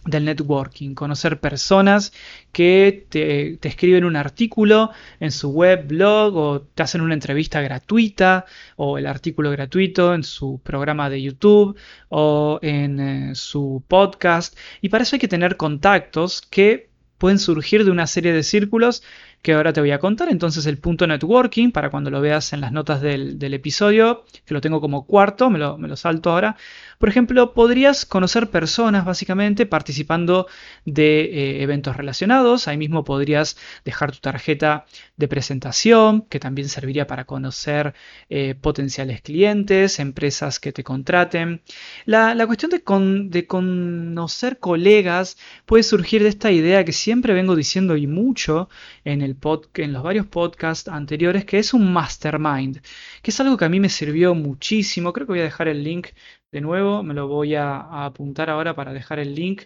del 0.04 0.24
networking, 0.24 0.94
conocer 0.94 1.38
personas 1.38 2.12
que 2.50 3.06
te, 3.08 3.58
escriben 3.62 4.04
un 4.04 4.16
artículo 4.16 4.90
en 5.20 5.30
su 5.30 5.50
web, 5.50 5.86
blog 5.86 6.36
o 6.36 6.60
te 6.62 6.82
hacen 6.82 7.00
una 7.00 7.14
entrevista 7.14 7.60
gratuita 7.60 8.44
o 8.76 8.98
el 8.98 9.06
artículo 9.06 9.50
gratuito 9.50 10.14
en 10.14 10.24
su 10.24 10.60
programa 10.62 11.08
de 11.08 11.22
YouTube 11.22 11.76
o 12.08 12.58
en 12.62 13.00
eh, 13.00 13.34
su 13.34 13.84
podcast. 13.86 14.58
Y 14.80 14.88
para 14.88 15.04
eso 15.04 15.16
hay 15.16 15.20
que 15.20 15.28
tener 15.28 15.56
contactos 15.56 16.42
que 16.42 16.90
pueden 17.18 17.38
surgir 17.38 17.84
de 17.84 17.92
una 17.92 18.08
serie 18.08 18.32
de 18.32 18.42
círculos 18.42 19.04
que 19.42 19.52
ahora 19.52 19.72
te 19.72 19.80
voy 19.80 19.90
a 19.90 19.98
contar. 19.98 20.28
Entonces 20.30 20.66
el 20.66 20.78
punto 20.78 21.06
networking, 21.06 21.72
para 21.72 21.90
cuando 21.90 22.10
lo 22.10 22.20
veas 22.20 22.52
en 22.52 22.60
las 22.60 22.72
notas 22.72 23.00
del, 23.00 23.42
episodio, 23.52 24.24
que 24.46 24.54
lo 24.54 24.60
tengo 24.60 24.80
como 24.80 25.04
cuarto, 25.06 25.50
me 25.50 25.58
lo, 25.58 25.96
salto 25.96 26.30
ahora. 26.30 26.56
Por 26.98 27.08
ejemplo, 27.08 27.52
podrías 27.52 28.06
conocer 28.06 28.48
personas 28.50 29.04
básicamente 29.04 29.66
participando 29.66 30.46
de 30.84 31.24
eh, 31.24 31.62
eventos 31.62 31.96
relacionados. 31.96 32.68
Ahí 32.68 32.76
mismo 32.76 33.04
podrías 33.04 33.56
dejar 33.84 34.12
tu 34.12 34.18
tarjeta 34.20 34.86
de 35.16 35.28
presentación, 35.28 36.22
que 36.22 36.38
también 36.38 36.68
serviría 36.68 37.08
para 37.08 37.24
conocer 37.24 37.94
eh, 38.30 38.54
potenciales 38.54 39.22
clientes, 39.22 39.98
empresas 39.98 40.60
que 40.60 40.72
te 40.72 40.84
contraten. 40.84 41.62
La, 42.04 42.46
cuestión 42.46 42.70
de 42.70 43.46
conocer 43.46 44.58
colegas 44.58 45.36
puede 45.66 45.82
surgir 45.82 46.22
de 46.22 46.28
esta 46.28 46.50
idea 46.52 46.84
que 46.84 46.92
siempre 46.92 47.34
vengo 47.34 47.56
diciendo 47.56 47.96
y 47.96 48.06
mucho 48.06 48.68
en, 49.04 49.22
el 49.22 49.31
en 49.74 49.92
los 49.92 50.02
varios 50.02 50.26
podcasts 50.26 50.88
anteriores, 50.88 51.44
que 51.44 51.58
es 51.58 51.74
un 51.74 51.92
mastermind, 51.92 52.80
que 53.22 53.30
es 53.30 53.40
algo 53.40 53.56
que 53.56 53.64
a 53.64 53.68
mí 53.68 53.80
me 53.80 53.88
sirvió 53.88 54.34
muchísimo. 54.34 55.12
Creo 55.12 55.26
que 55.26 55.32
voy 55.32 55.40
a 55.40 55.44
dejar 55.44 55.68
el 55.68 55.82
link 55.84 56.08
de 56.52 56.60
nuevo, 56.60 57.02
me 57.02 57.14
lo 57.14 57.28
voy 57.28 57.54
a, 57.54 58.04
apuntar 58.04 58.50
ahora 58.50 58.74
para 58.74 58.92
dejar 58.92 59.18
el 59.18 59.34
link, 59.34 59.62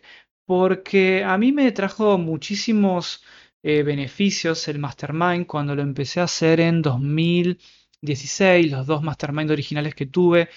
porque 0.46 1.24
a 1.24 1.36
mí 1.38 1.52
me 1.52 1.72
trajo 1.72 2.18
muchísimos 2.18 3.24
eh, 3.62 3.82
beneficios 3.82 4.68
el 4.68 4.78
Mastermind 4.78 5.46
cuando 5.46 5.74
lo 5.74 5.82
empecé 5.82 6.20
a 6.20 6.24
hacer 6.24 6.60
en 6.60 6.82
2016, 6.82 8.70
los 8.70 8.86
dos 8.86 9.02
Mastermind 9.02 9.50
originales 9.50 9.94
que 9.94 10.06
tuve, 10.06 10.48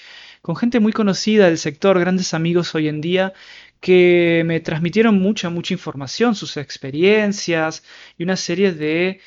con 0.42 0.56
gente 0.56 0.80
muy 0.80 0.94
conocida 0.94 1.48
del 1.48 1.58
sector, 1.58 2.00
grandes 2.00 2.34
amigos 2.34 2.76
hoy 2.76 2.88
en 2.88 3.02
día, 3.02 3.34
que 3.80 4.44
me 4.46 4.60
transmitieron 4.60 5.20
mucha, 5.20 5.50
mucha 5.50 5.74
información, 5.74 6.36
sus 6.36 6.58
experiencias 6.58 7.84
y 8.18 8.24
una 8.24 8.36
serie 8.36 8.74
de 8.74 9.22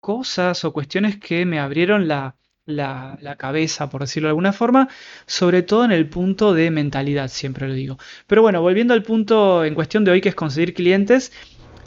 cosas 0.00 0.64
o 0.64 0.72
cuestiones 0.72 1.18
que 1.18 1.46
me 1.46 1.60
abrieron 1.60 2.08
la, 2.08 2.36
la, 2.66 3.36
cabeza, 3.38 3.90
por 3.90 4.02
decirlo 4.02 4.28
de 4.28 4.30
alguna 4.30 4.52
forma, 4.52 4.88
sobre 5.26 5.62
todo 5.62 5.84
en 5.84 5.92
el 5.92 6.08
punto 6.08 6.54
de 6.54 6.70
mentalidad, 6.70 7.28
siempre 7.28 7.68
lo 7.68 7.74
digo. 7.74 7.98
Pero 8.26 8.42
bueno, 8.42 8.62
volviendo 8.62 8.94
al 8.94 9.02
punto 9.02 9.64
en 9.64 9.74
cuestión 9.74 10.04
de 10.04 10.12
hoy, 10.12 10.20
que 10.20 10.30
es 10.30 10.34
conseguir 10.34 10.74
clientes, 10.74 11.32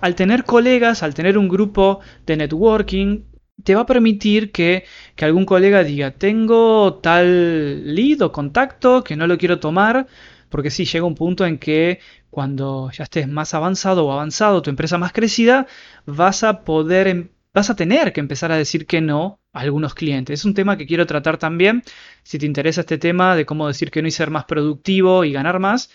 al 0.01 0.15
tener 0.15 0.43
colegas, 0.43 1.03
al 1.03 1.13
tener 1.13 1.37
un 1.37 1.47
grupo 1.47 1.99
de 2.25 2.37
networking, 2.37 3.23
te 3.63 3.75
va 3.75 3.81
a 3.81 3.85
permitir 3.85 4.51
que, 4.51 4.85
que 5.15 5.25
algún 5.25 5.45
colega 5.45 5.83
diga, 5.83 6.11
tengo 6.11 6.95
tal 6.95 7.95
lead 7.95 8.21
o 8.21 8.31
contacto 8.31 9.03
que 9.03 9.15
no 9.15 9.25
lo 9.27 9.37
quiero 9.37 9.59
tomar, 9.59 10.07
porque 10.49 10.69
sí, 10.69 10.85
llega 10.85 11.05
un 11.05 11.15
punto 11.15 11.45
en 11.45 11.57
que 11.57 11.99
cuando 12.29 12.91
ya 12.91 13.03
estés 13.03 13.27
más 13.27 13.53
avanzado 13.53 14.05
o 14.05 14.11
avanzado, 14.11 14.61
tu 14.61 14.69
empresa 14.69 14.97
más 14.97 15.13
crecida, 15.13 15.67
vas 16.05 16.43
a 16.43 16.63
poder 16.63 17.07
em, 17.07 17.29
vas 17.53 17.69
a 17.71 17.75
tener 17.75 18.13
que 18.13 18.19
empezar 18.19 18.51
a 18.51 18.57
decir 18.57 18.85
que 18.85 19.01
no 19.01 19.39
a 19.53 19.61
algunos 19.61 19.95
clientes. 19.95 20.41
Es 20.41 20.45
un 20.45 20.53
tema 20.53 20.77
que 20.77 20.85
quiero 20.85 21.07
tratar 21.07 21.37
también. 21.37 21.83
Si 22.23 22.37
te 22.37 22.45
interesa 22.45 22.81
este 22.81 22.97
tema 22.99 23.35
de 23.35 23.45
cómo 23.45 23.67
decir 23.67 23.89
que 23.91 24.01
no 24.01 24.07
y 24.07 24.11
ser 24.11 24.29
más 24.29 24.45
productivo 24.45 25.23
y 25.23 25.31
ganar 25.31 25.59
más, 25.59 25.89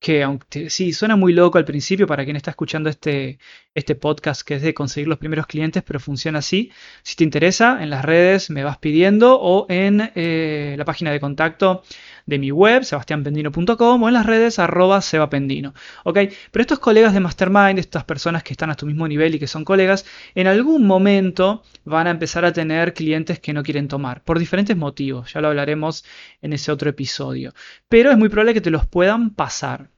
que 0.00 0.22
aunque 0.22 0.70
sí, 0.70 0.92
suena 0.92 1.16
muy 1.16 1.32
loco 1.32 1.58
al 1.58 1.64
principio 1.64 2.06
para 2.06 2.24
quien 2.24 2.36
está 2.36 2.50
escuchando 2.50 2.88
este, 2.88 3.38
este 3.74 3.94
podcast 3.96 4.42
que 4.42 4.54
es 4.54 4.62
de 4.62 4.74
conseguir 4.74 5.08
los 5.08 5.18
primeros 5.18 5.46
clientes, 5.46 5.82
pero 5.84 5.98
funciona 5.98 6.38
así. 6.38 6.70
Si 7.02 7.16
te 7.16 7.24
interesa, 7.24 7.82
en 7.82 7.90
las 7.90 8.04
redes 8.04 8.50
me 8.50 8.62
vas 8.62 8.78
pidiendo 8.78 9.40
o 9.40 9.66
en 9.68 10.12
eh, 10.14 10.76
la 10.78 10.84
página 10.84 11.10
de 11.10 11.20
contacto 11.20 11.82
de 12.28 12.38
mi 12.38 12.50
web, 12.50 12.84
sebastianpendino.com 12.84 14.02
o 14.02 14.08
en 14.08 14.14
las 14.14 14.26
redes 14.26 14.58
arroba 14.58 15.00
sebapendino. 15.00 15.72
¿Ok? 16.04 16.18
Pero 16.50 16.60
estos 16.60 16.78
colegas 16.78 17.14
de 17.14 17.20
Mastermind, 17.20 17.78
estas 17.78 18.04
personas 18.04 18.42
que 18.42 18.52
están 18.52 18.68
a 18.68 18.74
tu 18.74 18.84
mismo 18.84 19.08
nivel 19.08 19.34
y 19.34 19.38
que 19.38 19.46
son 19.46 19.64
colegas, 19.64 20.04
en 20.34 20.46
algún 20.46 20.86
momento 20.86 21.62
van 21.86 22.06
a 22.06 22.10
empezar 22.10 22.44
a 22.44 22.52
tener 22.52 22.92
clientes 22.92 23.40
que 23.40 23.54
no 23.54 23.62
quieren 23.62 23.88
tomar, 23.88 24.22
por 24.24 24.38
diferentes 24.38 24.76
motivos, 24.76 25.32
ya 25.32 25.40
lo 25.40 25.48
hablaremos 25.48 26.04
en 26.42 26.52
ese 26.52 26.70
otro 26.70 26.90
episodio. 26.90 27.54
Pero 27.88 28.10
es 28.10 28.18
muy 28.18 28.28
probable 28.28 28.52
que 28.52 28.60
te 28.60 28.70
los 28.70 28.86
puedan 28.86 29.30
pasar. 29.30 29.88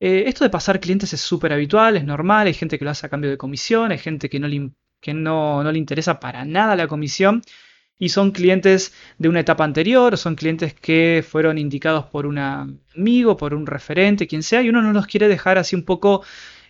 Eh, 0.00 0.24
esto 0.26 0.44
de 0.44 0.50
pasar 0.50 0.80
clientes 0.80 1.14
es 1.14 1.20
súper 1.22 1.54
habitual, 1.54 1.96
es 1.96 2.04
normal, 2.04 2.46
hay 2.46 2.54
gente 2.54 2.78
que 2.78 2.84
lo 2.84 2.90
hace 2.90 3.06
a 3.06 3.08
cambio 3.08 3.30
de 3.30 3.38
comisión, 3.38 3.90
hay 3.90 3.98
gente 3.98 4.28
que 4.28 4.38
no 4.38 4.48
le, 4.48 4.70
que 5.00 5.14
no, 5.14 5.62
no 5.64 5.72
le 5.72 5.78
interesa 5.78 6.20
para 6.20 6.44
nada 6.44 6.76
la 6.76 6.88
comisión 6.88 7.42
y 8.00 8.08
son 8.08 8.32
clientes 8.32 8.92
de 9.18 9.28
una 9.28 9.40
etapa 9.40 9.62
anterior, 9.62 10.16
son 10.16 10.34
clientes 10.34 10.74
que 10.74 11.24
fueron 11.24 11.58
indicados 11.58 12.06
por 12.06 12.26
un 12.26 12.38
amigo, 12.38 13.36
por 13.36 13.54
un 13.54 13.66
referente, 13.66 14.26
quien 14.26 14.42
sea, 14.42 14.62
y 14.62 14.70
uno 14.70 14.82
no 14.82 14.92
los 14.92 15.06
quiere 15.06 15.28
dejar 15.28 15.58
así 15.58 15.76
un 15.76 15.84
poco 15.84 16.22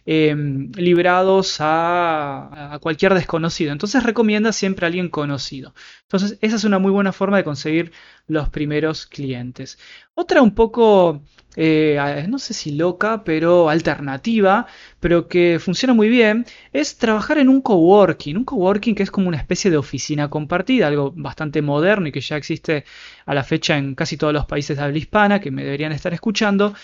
em, 0.07 0.71
librados 0.73 1.57
a, 1.61 2.79
cualquier 2.81 3.15
desconocido. 3.15 3.73
Entonces 3.73 4.03
recomienda 4.03 4.53
siempre 4.53 4.87
a 4.87 4.89
alguien 4.89 5.09
conocido. 5.09 5.75
Entonces 6.03 6.39
esa 6.41 6.57
es 6.57 6.65
una 6.65 6.79
muy 6.79 6.93
buena 6.93 7.13
forma 7.13 7.37
de 7.37 7.45
conseguir 7.45 7.93
los 8.27 8.49
primeros 8.49 9.07
clientes. 9.07 9.79
Otra 10.15 10.43
un 10.43 10.55
poco 10.55 11.23
eh, 11.57 12.27
no 12.29 12.39
sé 12.39 12.55
si 12.55 12.73
loca, 12.73 13.25
pero 13.25 13.69
alternativa, 13.69 14.67
pero 15.01 15.27
que 15.27 15.59
funciona 15.61 15.95
muy 15.95 16.09
bien, 16.09 16.47
es 16.73 16.97
trabajar 16.97 17.39
en 17.39 17.49
un 17.49 17.61
coworking. 17.61 18.37
Un 18.37 18.45
coworking 18.45 18.95
que 18.95 19.03
es 19.03 19.11
como 19.11 19.29
una 19.29 19.37
especie 19.37 19.71
de 19.71 19.77
oficina 19.77 20.31
compartida, 20.31 20.87
algo 20.87 21.13
bastante 21.17 21.61
moderno 21.63 22.09
y 22.09 22.13
que 22.13 22.21
ya 22.21 22.37
existe 22.37 22.85
a 23.27 23.35
la 23.35 23.43
fecha 23.45 23.77
en 23.77 23.95
casi 23.95 24.17
todos 24.17 24.33
los 24.33 24.47
países 24.47 24.77
de 24.77 24.83
habla 24.85 24.99
hispana, 24.99 25.41
que 25.41 25.51
me 25.51 25.65
deberían 25.65 25.93
estar 25.93 26.15
escuchando. 26.15 26.75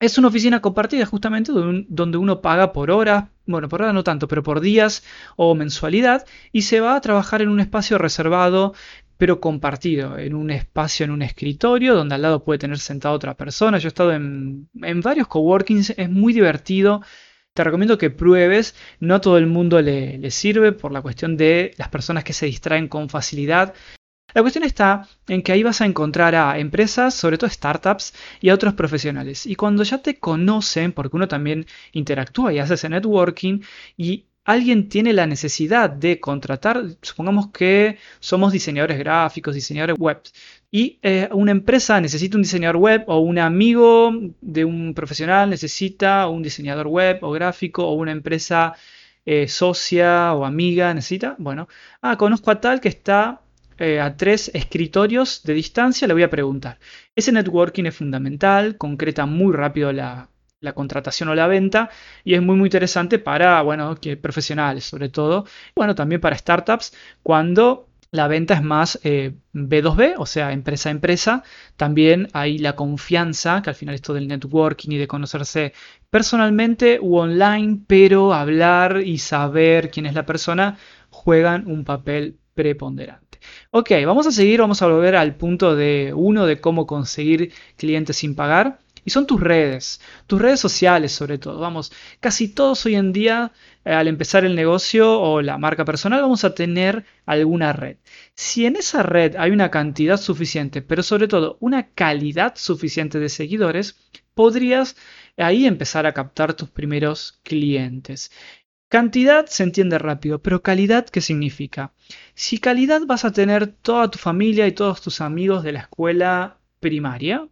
Es 0.00 0.18
una 0.18 0.28
oficina 0.28 0.60
compartida 0.60 1.06
justamente 1.06 1.52
donde 1.52 2.18
uno 2.18 2.40
paga 2.42 2.72
por 2.72 2.90
horas, 2.90 3.30
bueno, 3.46 3.68
por 3.68 3.82
hora 3.82 3.92
no 3.92 4.04
tanto, 4.04 4.28
pero 4.28 4.42
por 4.42 4.60
días 4.60 5.02
o 5.36 5.54
mensualidad, 5.54 6.26
y 6.52 6.62
se 6.62 6.80
va 6.80 6.96
a 6.96 7.00
trabajar 7.00 7.42
en 7.42 7.48
un 7.48 7.60
espacio 7.60 7.96
reservado 7.96 8.74
pero 9.16 9.40
compartido, 9.40 10.18
en 10.18 10.34
un 10.34 10.50
espacio, 10.50 11.04
en 11.04 11.12
un 11.12 11.22
escritorio, 11.22 11.94
donde 11.94 12.16
al 12.16 12.22
lado 12.22 12.44
puede 12.44 12.58
tener 12.58 12.78
sentado 12.78 13.14
otra 13.14 13.36
persona. 13.36 13.78
Yo 13.78 13.86
he 13.86 13.88
estado 13.88 14.12
en, 14.12 14.68
varios 15.02 15.28
coworkings, 15.28 15.90
es 15.96 16.10
muy 16.10 16.32
divertido. 16.32 17.02
Te 17.54 17.62
recomiendo 17.62 17.96
que 17.96 18.10
pruebes, 18.10 18.74
no 19.00 19.14
a 19.14 19.20
todo 19.20 19.38
el 19.38 19.46
mundo 19.46 19.80
le 19.80 20.30
sirve 20.30 20.72
por 20.72 20.90
la 20.92 21.02
cuestión 21.02 21.36
de 21.36 21.72
las 21.78 21.88
personas 21.88 22.24
que 22.24 22.32
se 22.32 22.46
distraen 22.46 22.88
con 22.88 23.08
facilidad. 23.08 23.74
La 24.34 24.42
cuestión 24.42 24.64
está 24.64 25.08
en 25.28 25.42
que 25.42 25.52
ahí 25.52 25.62
vas 25.62 25.80
a 25.80 25.86
encontrar 25.86 26.34
a 26.34 26.58
empresas, 26.58 27.14
sobre 27.14 27.38
todo 27.38 27.48
startups, 27.48 28.12
y 28.40 28.48
a 28.48 28.54
otros 28.54 28.74
profesionales. 28.74 29.46
Y 29.46 29.54
cuando 29.54 29.84
ya 29.84 29.98
te 29.98 30.18
conocen, 30.18 30.92
porque 30.92 31.16
uno 31.16 31.28
también 31.28 31.66
interactúa 31.92 32.52
y 32.52 32.58
hace 32.58 32.74
ese 32.74 32.88
networking, 32.88 33.60
y 33.96 34.26
alguien 34.44 34.88
tiene 34.88 35.12
la 35.12 35.26
necesidad 35.26 35.88
de 35.88 36.20
contratar, 36.20 36.82
supongamos 37.00 37.48
que 37.52 37.98
somos 38.20 38.52
diseñadores 38.52 38.98
gráficos, 38.98 39.54
diseñadores 39.54 39.96
web, 39.98 40.20
y 40.70 40.98
eh, 41.02 41.28
una 41.32 41.52
empresa 41.52 42.00
necesita 42.00 42.36
un 42.36 42.42
diseñador 42.42 42.78
web 42.78 43.04
o 43.06 43.20
un 43.20 43.38
amigo 43.38 44.12
de 44.40 44.64
un 44.64 44.94
profesional 44.94 45.48
necesita 45.48 46.26
un 46.26 46.42
diseñador 46.42 46.88
web 46.88 47.18
o 47.22 47.30
gráfico 47.30 47.86
o 47.86 47.94
una 47.94 48.10
empresa 48.10 48.74
eh, 49.24 49.46
socia 49.48 50.34
o 50.34 50.44
amiga 50.44 50.92
necesita, 50.92 51.36
bueno, 51.38 51.68
ah, 52.02 52.16
conozco 52.18 52.50
a 52.50 52.60
tal 52.60 52.80
que 52.80 52.88
está 52.88 53.43
eh, 53.78 54.00
a 54.00 54.16
tres 54.16 54.50
escritorios 54.54 55.42
de 55.44 55.54
distancia, 55.54 56.06
le 56.06 56.14
voy 56.14 56.22
a 56.22 56.30
preguntar. 56.30 56.78
Ese 57.14 57.32
networking 57.32 57.84
es 57.84 57.96
fundamental, 57.96 58.76
concreta 58.76 59.26
muy 59.26 59.52
rápido 59.52 59.92
la, 59.92 60.28
contratación 60.74 61.28
o 61.28 61.34
la 61.34 61.46
venta 61.46 61.90
y 62.24 62.32
es 62.32 62.40
muy 62.40 62.56
muy 62.56 62.68
interesante 62.68 63.18
para 63.18 63.60
bueno 63.60 63.96
que 63.96 64.16
profesionales 64.16 64.84
sobre 64.84 65.10
todo 65.10 65.44
bueno 65.76 65.94
también 65.94 66.22
para 66.22 66.38
startups 66.38 66.94
cuando 67.22 67.86
la 68.14 68.28
venta 68.28 68.54
es 68.54 68.62
más 68.62 69.00
B2B, 69.02 70.00
eh, 70.02 70.14
o 70.16 70.24
sea, 70.24 70.52
empresa 70.52 70.88
a 70.88 70.92
empresa. 70.92 71.42
También 71.76 72.28
hay 72.32 72.58
la 72.58 72.76
confianza, 72.76 73.60
que 73.60 73.70
al 73.70 73.76
final 73.76 73.96
esto 73.96 74.14
del 74.14 74.28
networking 74.28 74.92
y 74.92 74.98
de 74.98 75.08
conocerse 75.08 75.72
personalmente 76.10 77.00
u 77.00 77.16
online, 77.16 77.80
pero 77.88 78.32
hablar 78.32 79.02
y 79.04 79.18
saber 79.18 79.90
quién 79.90 80.06
es 80.06 80.14
la 80.14 80.24
persona 80.24 80.78
juegan 81.10 81.66
un 81.66 81.84
papel 81.84 82.38
preponderante. 82.54 83.23
Ok, 83.70 83.90
vamos 84.06 84.26
a 84.26 84.32
seguir, 84.32 84.60
vamos 84.60 84.82
a 84.82 84.86
volver 84.86 85.16
al 85.16 85.36
punto 85.36 85.74
de 85.74 86.12
uno 86.14 86.46
de 86.46 86.60
cómo 86.60 86.86
conseguir 86.86 87.52
clientes 87.76 88.16
sin 88.16 88.34
pagar. 88.34 88.78
Y 89.04 89.10
son 89.10 89.26
tus 89.26 89.40
redes, 89.40 90.00
tus 90.26 90.40
redes 90.40 90.60
sociales 90.60 91.12
sobre 91.12 91.38
todo. 91.38 91.60
Vamos, 91.60 91.92
casi 92.20 92.48
todos 92.48 92.86
hoy 92.86 92.94
en 92.94 93.12
día, 93.12 93.52
eh, 93.84 93.92
al 93.92 94.08
empezar 94.08 94.44
el 94.44 94.54
negocio 94.54 95.20
o 95.20 95.42
la 95.42 95.58
marca 95.58 95.84
personal, 95.84 96.22
vamos 96.22 96.44
a 96.44 96.54
tener 96.54 97.04
alguna 97.26 97.72
red. 97.72 97.98
Si 98.34 98.64
en 98.64 98.76
esa 98.76 99.02
red 99.02 99.36
hay 99.36 99.50
una 99.50 99.70
cantidad 99.70 100.16
suficiente, 100.16 100.80
pero 100.80 101.02
sobre 101.02 101.28
todo 101.28 101.58
una 101.60 101.88
calidad 101.90 102.54
suficiente 102.56 103.18
de 103.18 103.28
seguidores, 103.28 103.98
podrías 104.34 104.96
ahí 105.36 105.66
empezar 105.66 106.06
a 106.06 106.14
captar 106.14 106.54
tus 106.54 106.70
primeros 106.70 107.40
clientes. 107.42 108.30
Cantidad 108.94 109.46
se 109.46 109.64
entiende 109.64 109.98
rápido, 109.98 110.40
pero 110.40 110.62
calidad, 110.62 111.04
¿qué 111.06 111.20
significa? 111.20 111.92
Si 112.36 112.58
calidad 112.58 113.00
vas 113.04 113.24
a 113.24 113.32
tener 113.32 113.66
toda 113.66 114.08
tu 114.08 114.20
familia 114.20 114.68
y 114.68 114.72
todos 114.72 115.02
tus 115.02 115.20
amigos 115.20 115.64
de 115.64 115.72
la 115.72 115.80
escuela 115.80 116.58
primaria, 116.78 117.48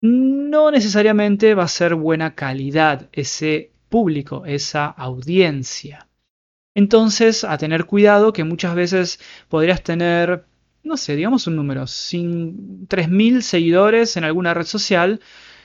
no 0.00 0.70
necesariamente 0.70 1.54
va 1.54 1.64
a 1.64 1.68
ser 1.68 1.96
buena 1.96 2.36
calidad 2.36 3.08
ese 3.10 3.72
público, 3.88 4.46
esa 4.46 4.86
audiencia. 4.86 6.06
Entonces, 6.76 7.42
a 7.42 7.58
tener 7.58 7.84
cuidado 7.84 8.32
que 8.32 8.44
muchas 8.44 8.76
veces 8.76 9.18
podrías 9.48 9.82
tener, 9.82 10.44
no 10.84 10.96
sé, 10.96 11.16
digamos 11.16 11.48
un 11.48 11.56
número, 11.56 11.82
3.000 11.88 13.42
seguidores 13.42 14.16
en 14.16 14.22
alguna 14.22 14.54
red 14.54 14.66
social, 14.66 15.20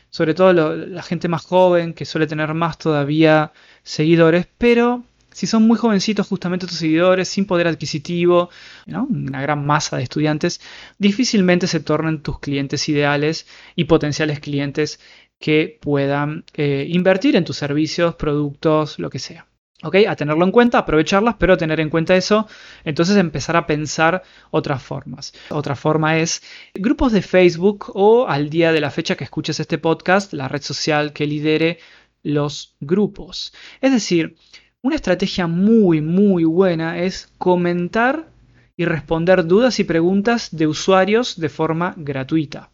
sobre 0.10 0.34
todo 0.34 0.54
la 0.54 1.04
gente 1.04 1.28
más 1.28 1.46
joven 1.46 1.94
que 1.94 2.06
suele 2.06 2.28
tener 2.28 2.54
más 2.54 2.78
todavía 2.78 3.52
seguidores, 3.84 4.48
pero 4.58 5.04
si 5.32 5.48
son 5.48 5.68
muy 5.68 5.78
jovencitos 5.78 6.28
justamente 6.28 6.68
tus 6.68 6.78
seguidores, 6.78 7.28
sin 7.28 7.46
poder 7.46 7.68
adquisitivo, 7.68 8.50
una 8.88 9.42
gran 9.42 9.66
masa 9.66 9.98
de 9.98 10.04
estudiantes, 10.04 10.60
difícilmente 10.98 11.68
se 11.68 11.80
tornen 11.80 12.22
tus 12.22 12.40
clientes 12.40 12.90
ideales 12.90 13.48
y 13.76 13.86
potenciales 13.86 14.40
clientes 14.40 15.00
que 15.40 15.80
puedan 15.82 16.44
eh, 16.54 16.86
invertir 16.90 17.36
en 17.36 17.46
tus 17.46 17.58
servicios, 17.58 18.16
productos, 18.16 19.00
lo 19.00 19.10
que 19.10 19.20
sea. 19.20 19.49
¿Ok? 19.82 19.96
A 20.08 20.16
tenerlo 20.16 20.44
en 20.44 20.52
cuenta, 20.52 20.80
aprovecharlas, 20.80 21.36
pero 21.40 21.58
tener 21.58 21.80
en 21.80 21.90
cuenta 21.90 22.16
eso, 22.16 22.48
entonces 22.84 23.16
empezar 23.16 23.56
a 23.56 23.66
pensar 23.66 24.24
otras 24.52 24.84
formas. 24.84 25.34
Otra 25.50 25.76
forma 25.76 26.18
es 26.18 26.42
grupos 26.74 27.14
de 27.14 27.22
Facebook 27.22 27.92
o 27.94 28.28
al 28.28 28.50
día 28.50 28.74
de 28.74 28.82
la 28.82 28.92
fecha 28.92 29.16
que 29.16 29.24
escuches 29.24 29.60
este 29.60 29.78
podcast, 29.78 30.34
la 30.34 30.50
red 30.50 30.62
social 30.62 31.14
que 31.14 31.26
lidere 31.26 31.80
los 32.24 32.76
grupos. 32.82 33.54
Es 33.80 33.94
decir, 33.94 34.36
una 34.82 34.96
estrategia 34.96 35.48
muy, 35.48 36.02
muy 36.02 36.44
buena 36.44 37.00
es 37.00 37.32
comentar 37.38 38.28
y 38.76 38.86
responder 38.86 39.46
dudas 39.46 39.80
y 39.80 39.86
preguntas 39.86 40.50
de 40.52 40.68
usuarios 40.68 41.40
de 41.40 41.50
forma 41.50 41.94
gratuita 41.96 42.70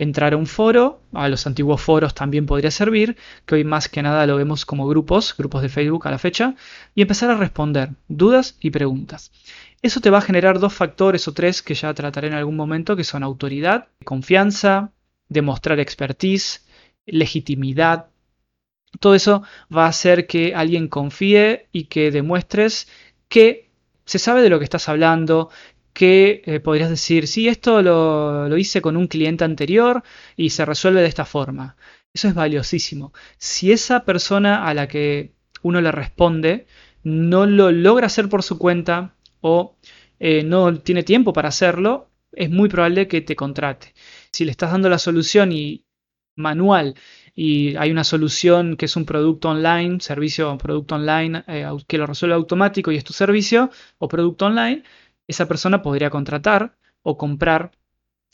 entrar 0.00 0.32
a 0.32 0.38
un 0.38 0.46
foro, 0.46 1.02
a 1.12 1.28
los 1.28 1.46
antiguos 1.46 1.82
foros 1.82 2.14
también 2.14 2.46
podría 2.46 2.70
servir, 2.70 3.18
que 3.44 3.56
hoy 3.56 3.64
más 3.64 3.90
que 3.90 4.00
nada 4.00 4.26
lo 4.26 4.36
vemos 4.36 4.64
como 4.64 4.88
grupos, 4.88 5.36
grupos 5.36 5.60
de 5.60 5.68
Facebook 5.68 6.08
a 6.08 6.10
la 6.10 6.18
fecha, 6.18 6.54
y 6.94 7.02
empezar 7.02 7.30
a 7.30 7.36
responder 7.36 7.90
dudas 8.08 8.56
y 8.60 8.70
preguntas. 8.70 9.30
Eso 9.82 10.00
te 10.00 10.08
va 10.08 10.18
a 10.18 10.22
generar 10.22 10.58
dos 10.58 10.72
factores 10.72 11.28
o 11.28 11.34
tres 11.34 11.60
que 11.60 11.74
ya 11.74 11.92
trataré 11.92 12.28
en 12.28 12.34
algún 12.34 12.56
momento, 12.56 12.96
que 12.96 13.04
son 13.04 13.22
autoridad, 13.22 13.88
confianza, 14.04 14.90
demostrar 15.28 15.78
expertise, 15.80 16.66
legitimidad. 17.04 18.06
Todo 19.00 19.14
eso 19.14 19.42
va 19.74 19.84
a 19.84 19.90
hacer 19.90 20.26
que 20.26 20.54
alguien 20.54 20.88
confíe 20.88 21.68
y 21.72 21.84
que 21.84 22.10
demuestres 22.10 22.88
que 23.28 23.70
se 24.06 24.18
sabe 24.18 24.40
de 24.40 24.48
lo 24.48 24.58
que 24.58 24.64
estás 24.64 24.88
hablando, 24.88 25.50
que 25.92 26.42
eh, 26.46 26.60
podrías 26.60 26.90
decir, 26.90 27.26
sí, 27.26 27.48
esto 27.48 27.82
lo, 27.82 28.56
hice 28.56 28.80
con 28.82 28.96
un 28.96 29.06
cliente 29.06 29.44
anterior 29.44 30.02
y 30.36 30.50
se 30.50 30.64
resuelve 30.64 31.02
de 31.02 31.08
esta 31.08 31.24
forma. 31.24 31.76
Eso 32.12 32.28
es 32.28 32.34
valiosísimo. 32.34 33.12
Si 33.38 33.72
esa 33.72 34.04
persona 34.04 34.66
a 34.66 34.74
la 34.74 34.88
que 34.88 35.34
uno 35.62 35.80
le 35.80 35.92
responde 35.92 36.66
no 37.02 37.46
lo 37.46 37.70
logra 37.72 38.06
hacer 38.06 38.28
por 38.28 38.42
su 38.42 38.58
cuenta 38.58 39.14
o 39.40 39.76
eh, 40.18 40.42
no 40.44 40.78
tiene 40.80 41.02
tiempo 41.02 41.32
para 41.32 41.48
hacerlo, 41.48 42.10
es 42.32 42.50
muy 42.50 42.68
probable 42.68 43.08
que 43.08 43.20
te 43.22 43.36
contrate. 43.36 43.94
Si 44.32 44.44
le 44.44 44.50
estás 44.50 44.72
dando 44.72 44.88
la 44.88 44.98
solución 44.98 45.52
y 45.52 45.84
manual 46.36 46.94
y 47.34 47.76
hay 47.76 47.90
una 47.90 48.04
solución 48.04 48.76
que 48.76 48.86
es 48.86 48.96
un 48.96 49.04
producto 49.06 49.50
online, 49.50 50.00
servicio 50.00 50.52
o 50.52 50.58
producto 50.58 50.96
online 50.96 51.44
eh, 51.46 51.66
que 51.86 51.98
lo 51.98 52.06
resuelve 52.06 52.34
automático 52.34 52.92
y 52.92 52.96
es 52.96 53.04
tu 53.04 53.12
servicio 53.12 53.70
o 53.98 54.08
producto 54.08 54.46
online, 54.46 54.82
esa 55.30 55.46
persona 55.46 55.82
podría 55.82 56.10
contratar 56.10 56.76
o 57.02 57.16
comprar 57.16 57.72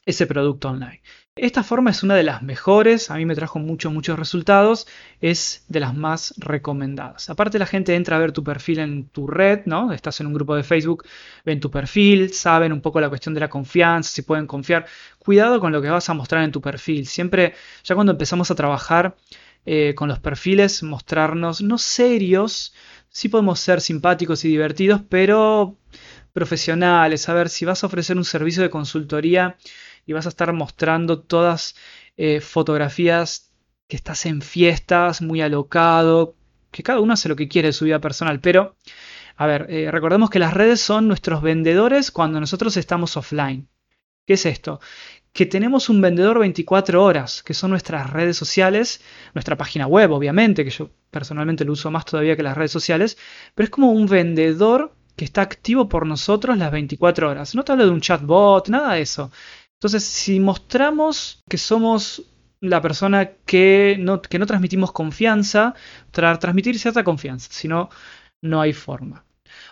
ese 0.06 0.26
producto 0.26 0.68
online. 0.68 1.02
Esta 1.34 1.62
forma 1.62 1.90
es 1.90 2.02
una 2.02 2.14
de 2.14 2.22
las 2.22 2.42
mejores, 2.42 3.10
a 3.10 3.16
mí 3.16 3.26
me 3.26 3.34
trajo 3.34 3.58
muchos, 3.58 3.92
muchos 3.92 4.18
resultados, 4.18 4.86
es 5.20 5.66
de 5.68 5.80
las 5.80 5.94
más 5.94 6.32
recomendadas. 6.38 7.28
Aparte 7.28 7.58
la 7.58 7.66
gente 7.66 7.94
entra 7.94 8.16
a 8.16 8.20
ver 8.20 8.32
tu 8.32 8.42
perfil 8.42 8.78
en 8.78 9.08
tu 9.08 9.26
red, 9.26 9.66
¿no? 9.66 9.92
Estás 9.92 10.20
en 10.20 10.28
un 10.28 10.32
grupo 10.32 10.54
de 10.54 10.62
Facebook, 10.62 11.04
ven 11.44 11.60
tu 11.60 11.70
perfil, 11.70 12.32
saben 12.32 12.72
un 12.72 12.80
poco 12.80 13.00
la 13.00 13.10
cuestión 13.10 13.34
de 13.34 13.40
la 13.40 13.50
confianza, 13.50 14.10
si 14.10 14.22
pueden 14.22 14.46
confiar. 14.46 14.86
Cuidado 15.18 15.60
con 15.60 15.72
lo 15.72 15.82
que 15.82 15.90
vas 15.90 16.08
a 16.08 16.14
mostrar 16.14 16.42
en 16.44 16.52
tu 16.52 16.62
perfil. 16.62 17.06
Siempre, 17.06 17.54
ya 17.84 17.94
cuando 17.94 18.12
empezamos 18.12 18.50
a 18.50 18.54
trabajar 18.54 19.16
eh, 19.66 19.94
con 19.94 20.08
los 20.08 20.20
perfiles, 20.20 20.82
mostrarnos 20.84 21.60
no 21.60 21.76
serios, 21.76 22.72
sí 23.10 23.28
podemos 23.28 23.60
ser 23.60 23.80
simpáticos 23.80 24.44
y 24.44 24.48
divertidos, 24.48 25.02
pero 25.08 25.76
profesionales, 26.36 27.30
a 27.30 27.32
ver 27.32 27.48
si 27.48 27.64
vas 27.64 27.82
a 27.82 27.86
ofrecer 27.86 28.18
un 28.18 28.24
servicio 28.26 28.62
de 28.62 28.68
consultoría 28.68 29.56
y 30.04 30.12
vas 30.12 30.26
a 30.26 30.28
estar 30.28 30.52
mostrando 30.52 31.20
todas 31.20 31.76
eh, 32.18 32.42
fotografías 32.42 33.50
que 33.88 33.96
estás 33.96 34.26
en 34.26 34.42
fiestas, 34.42 35.22
muy 35.22 35.40
alocado, 35.40 36.34
que 36.70 36.82
cada 36.82 37.00
uno 37.00 37.14
hace 37.14 37.30
lo 37.30 37.36
que 37.36 37.48
quiere 37.48 37.68
de 37.68 37.72
su 37.72 37.86
vida 37.86 38.00
personal, 38.02 38.40
pero 38.40 38.76
a 39.38 39.46
ver, 39.46 39.66
eh, 39.70 39.90
recordemos 39.90 40.28
que 40.28 40.38
las 40.38 40.52
redes 40.52 40.78
son 40.78 41.08
nuestros 41.08 41.40
vendedores 41.40 42.10
cuando 42.10 42.38
nosotros 42.38 42.76
estamos 42.76 43.16
offline. 43.16 43.66
¿Qué 44.26 44.34
es 44.34 44.44
esto? 44.44 44.78
Que 45.32 45.46
tenemos 45.46 45.88
un 45.88 46.02
vendedor 46.02 46.38
24 46.38 47.02
horas, 47.02 47.42
que 47.42 47.54
son 47.54 47.70
nuestras 47.70 48.10
redes 48.10 48.36
sociales, 48.36 49.00
nuestra 49.32 49.56
página 49.56 49.86
web, 49.86 50.12
obviamente, 50.12 50.64
que 50.64 50.70
yo 50.70 50.90
personalmente 51.10 51.64
lo 51.64 51.72
uso 51.72 51.90
más 51.90 52.04
todavía 52.04 52.36
que 52.36 52.42
las 52.42 52.58
redes 52.58 52.72
sociales, 52.72 53.16
pero 53.54 53.64
es 53.64 53.70
como 53.70 53.90
un 53.90 54.06
vendedor 54.06 54.92
que 55.16 55.24
está 55.24 55.42
activo 55.42 55.88
por 55.88 56.06
nosotros 56.06 56.56
las 56.58 56.70
24 56.70 57.30
horas. 57.30 57.54
No 57.54 57.64
te 57.64 57.72
hablo 57.72 57.86
de 57.86 57.90
un 57.90 58.00
chatbot, 58.00 58.68
nada 58.68 58.94
de 58.94 59.02
eso. 59.02 59.30
Entonces, 59.74 60.04
si 60.04 60.40
mostramos 60.40 61.42
que 61.48 61.58
somos 61.58 62.22
la 62.60 62.80
persona 62.80 63.30
que 63.46 63.96
no, 63.98 64.22
que 64.22 64.38
no 64.38 64.46
transmitimos 64.46 64.92
confianza, 64.92 65.74
transmitir 66.10 66.78
cierta 66.78 67.04
confianza, 67.04 67.48
si 67.50 67.68
no, 67.68 67.90
no 68.42 68.60
hay 68.60 68.72
forma. 68.72 69.24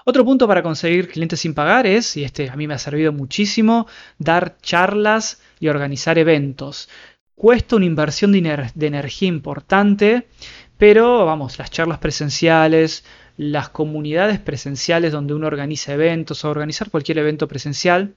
Otro 0.05 0.25
punto 0.25 0.47
para 0.47 0.63
conseguir 0.63 1.09
clientes 1.09 1.41
sin 1.41 1.55
pagar 1.55 1.87
es, 1.87 2.17
y 2.17 2.25
este 2.25 2.51
a 2.51 2.57
mí 2.57 2.67
me 2.67 2.75
ha 2.75 2.79
servido 2.79 3.13
muchísimo, 3.13 3.87
dar 4.19 4.59
charlas 4.61 5.41
y 5.61 5.69
organizar 5.69 6.19
eventos. 6.19 6.89
Cuesta 7.35 7.77
una 7.77 7.87
inversión 7.87 8.33
de, 8.33 8.71
de 8.75 8.87
energía 8.87 9.29
importante, 9.29 10.29
pero 10.77 11.25
vamos, 11.25 11.59
las 11.59 11.71
charlas 11.71 11.99
presenciales, 11.99 13.05
las 13.37 13.69
comunidades 13.69 14.39
presenciales 14.39 15.13
donde 15.13 15.35
uno 15.35 15.47
organiza 15.47 15.93
eventos 15.93 16.45
o 16.45 16.51
organizar 16.51 16.91
cualquier 16.91 17.19
evento 17.19 17.49
presencial, 17.49 18.15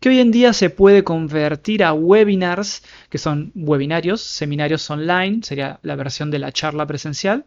que 0.00 0.10
hoy 0.10 0.20
en 0.20 0.30
día 0.30 0.52
se 0.52 0.70
puede 0.70 1.04
convertir 1.04 1.82
a 1.82 1.92
webinars, 1.94 2.82
que 3.08 3.18
son 3.18 3.52
webinarios, 3.54 4.20
seminarios 4.20 4.88
online, 4.90 5.40
sería 5.42 5.80
la 5.82 5.96
versión 5.96 6.30
de 6.30 6.38
la 6.38 6.52
charla 6.52 6.86
presencial, 6.86 7.46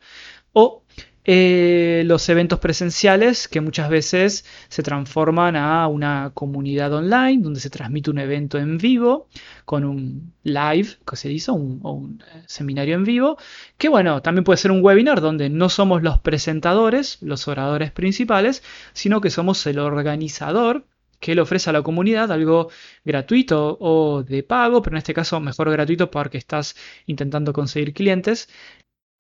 o 0.54 0.81
eh, 1.24 2.04
los 2.06 2.28
eventos 2.30 2.60
presenciales 2.60 3.48
que 3.48 3.62
muchas 3.62 3.90
veces 3.90 4.44
se 4.70 4.82
transforman 4.82 5.56
a 5.56 5.88
una 5.88 6.32
comunidad 6.34 6.94
online 6.94 7.44
donde 7.44 7.60
se 7.60 7.70
transmite 7.70 8.10
un 8.10 8.18
evento 8.18 8.58
en 8.58 8.80
vivo 8.80 9.28
con 9.66 9.86
un 9.86 10.34
live 10.44 10.90
que 11.08 11.16
se 11.16 11.32
hizo 11.32 11.54
o 11.54 11.92
un 11.92 12.24
eh, 12.34 12.44
seminario 12.48 12.96
en 12.96 13.04
vivo 13.04 13.38
que 13.78 13.88
bueno 13.88 14.22
también 14.24 14.44
puede 14.44 14.58
ser 14.58 14.72
un 14.72 14.84
webinar 14.84 15.22
donde 15.22 15.50
no 15.50 15.70
somos 15.70 16.02
los 16.02 16.20
presentadores 16.20 17.20
los 17.22 17.48
oradores 17.48 17.92
principales 17.92 18.64
sino 18.94 19.22
que 19.22 19.30
somos 19.30 19.66
el 19.68 19.78
organizador 19.78 20.86
que 21.22 21.36
le 21.36 21.42
ofrece 21.42 21.70
a 21.70 21.74
la 21.74 21.84
comunidad 21.84 22.32
algo 22.32 22.70
gratuito 23.06 23.78
o 23.80 24.24
de 24.24 24.44
pago, 24.44 24.82
pero 24.82 24.96
en 24.96 24.98
este 24.98 25.14
caso 25.14 25.40
mejor 25.40 25.72
gratuito 25.72 26.10
porque 26.12 26.40
estás 26.40 26.76
intentando 27.06 27.54
conseguir 27.54 27.94
clientes, 27.94 28.50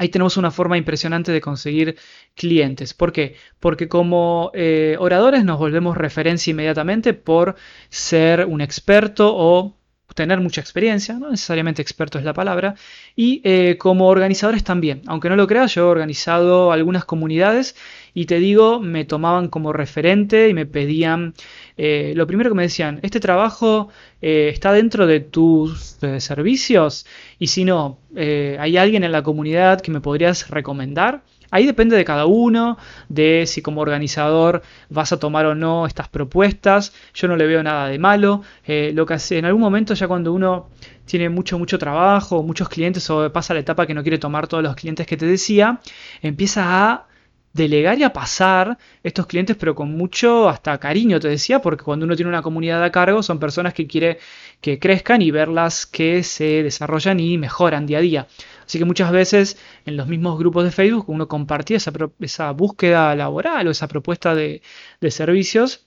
ahí 0.01 0.09
tenemos 0.09 0.35
una 0.37 0.49
forma 0.49 0.77
impresionante 0.79 1.31
de 1.31 1.41
conseguir 1.41 1.95
clientes. 2.33 2.95
¿Por 2.95 3.11
qué? 3.13 3.35
Porque 3.59 3.87
como 3.87 4.49
eh, 4.55 4.95
oradores 4.99 5.45
nos 5.45 5.59
volvemos 5.59 5.95
referencia 5.95 6.49
inmediatamente 6.49 7.13
por 7.13 7.55
ser 7.89 8.47
un 8.47 8.61
experto 8.61 9.31
o 9.35 9.77
tener 10.13 10.39
mucha 10.39 10.61
experiencia, 10.61 11.15
no 11.15 11.29
necesariamente 11.29 11.81
experto 11.81 12.19
es 12.19 12.25
la 12.25 12.33
palabra, 12.33 12.75
y 13.15 13.41
eh, 13.43 13.77
como 13.77 14.07
organizadores 14.07 14.63
también. 14.63 15.01
Aunque 15.07 15.29
no 15.29 15.35
lo 15.35 15.47
creas, 15.47 15.75
yo 15.75 15.83
he 15.83 15.85
organizado 15.85 16.71
algunas 16.71 17.05
comunidades 17.05 17.75
y 18.13 18.25
te 18.25 18.39
digo, 18.39 18.79
me 18.79 19.05
tomaban 19.05 19.47
como 19.47 19.73
referente 19.73 20.49
y 20.49 20.53
me 20.53 20.65
pedían, 20.65 21.33
eh, 21.77 22.13
lo 22.15 22.27
primero 22.27 22.49
que 22.49 22.55
me 22.55 22.63
decían, 22.63 22.99
este 23.03 23.19
trabajo 23.19 23.89
eh, 24.21 24.49
está 24.53 24.73
dentro 24.73 25.07
de 25.07 25.21
tus 25.21 25.97
servicios 26.17 27.05
y 27.39 27.47
si 27.47 27.63
no, 27.63 27.99
hay 28.15 28.77
alguien 28.77 29.03
en 29.03 29.11
la 29.11 29.23
comunidad 29.23 29.81
que 29.81 29.91
me 29.91 30.01
podrías 30.01 30.49
recomendar. 30.49 31.23
Ahí 31.51 31.65
depende 31.65 31.95
de 31.95 32.05
cada 32.05 32.25
uno, 32.25 32.77
de 33.09 33.45
si 33.45 33.61
como 33.61 33.81
organizador 33.81 34.63
vas 34.89 35.11
a 35.11 35.19
tomar 35.19 35.45
o 35.45 35.55
no 35.55 35.85
estas 35.85 36.07
propuestas. 36.09 36.93
Yo 37.13 37.27
no 37.27 37.35
le 37.35 37.45
veo 37.45 37.61
nada 37.61 37.87
de 37.87 37.99
malo. 37.99 38.41
Eh, 38.65 38.91
lo 38.93 39.05
que 39.05 39.15
hace, 39.15 39.37
en 39.37 39.45
algún 39.45 39.61
momento 39.61 39.93
ya 39.93 40.07
cuando 40.07 40.33
uno 40.33 40.69
tiene 41.05 41.29
mucho, 41.29 41.59
mucho 41.59 41.77
trabajo, 41.77 42.41
muchos 42.43 42.69
clientes 42.69 43.09
o 43.09 43.31
pasa 43.31 43.53
la 43.53 43.59
etapa 43.59 43.85
que 43.85 43.93
no 43.93 44.01
quiere 44.01 44.17
tomar 44.17 44.47
todos 44.47 44.63
los 44.63 44.75
clientes 44.75 45.05
que 45.05 45.17
te 45.17 45.25
decía, 45.25 45.79
empieza 46.21 46.91
a 46.91 47.07
delegar 47.53 47.97
y 47.99 48.03
a 48.03 48.13
pasar 48.13 48.77
estos 49.03 49.27
clientes, 49.27 49.57
pero 49.57 49.75
con 49.75 49.91
mucho 49.91 50.47
hasta 50.47 50.77
cariño, 50.79 51.19
te 51.19 51.27
decía, 51.27 51.59
porque 51.59 51.83
cuando 51.83 52.05
uno 52.05 52.15
tiene 52.15 52.29
una 52.29 52.41
comunidad 52.41 52.83
a 52.83 52.91
cargo 52.91 53.23
son 53.23 53.39
personas 53.39 53.73
que 53.73 53.87
quiere 53.87 54.19
que 54.61 54.79
crezcan 54.79 55.21
y 55.21 55.31
verlas 55.31 55.85
que 55.85 56.23
se 56.23 56.63
desarrollan 56.63 57.19
y 57.19 57.37
mejoran 57.37 57.85
día 57.85 57.97
a 57.97 58.01
día. 58.01 58.27
Así 58.71 58.79
que 58.79 58.85
muchas 58.85 59.11
veces 59.11 59.57
en 59.85 59.97
los 59.97 60.07
mismos 60.07 60.39
grupos 60.39 60.63
de 60.63 60.71
Facebook 60.71 61.09
uno 61.09 61.27
compartía 61.27 61.75
esa, 61.75 62.51
búsqueda 62.51 63.13
laboral 63.17 63.67
o 63.67 63.71
esa 63.71 63.89
propuesta 63.89 64.33
de, 64.33 64.61
servicios 65.09 65.85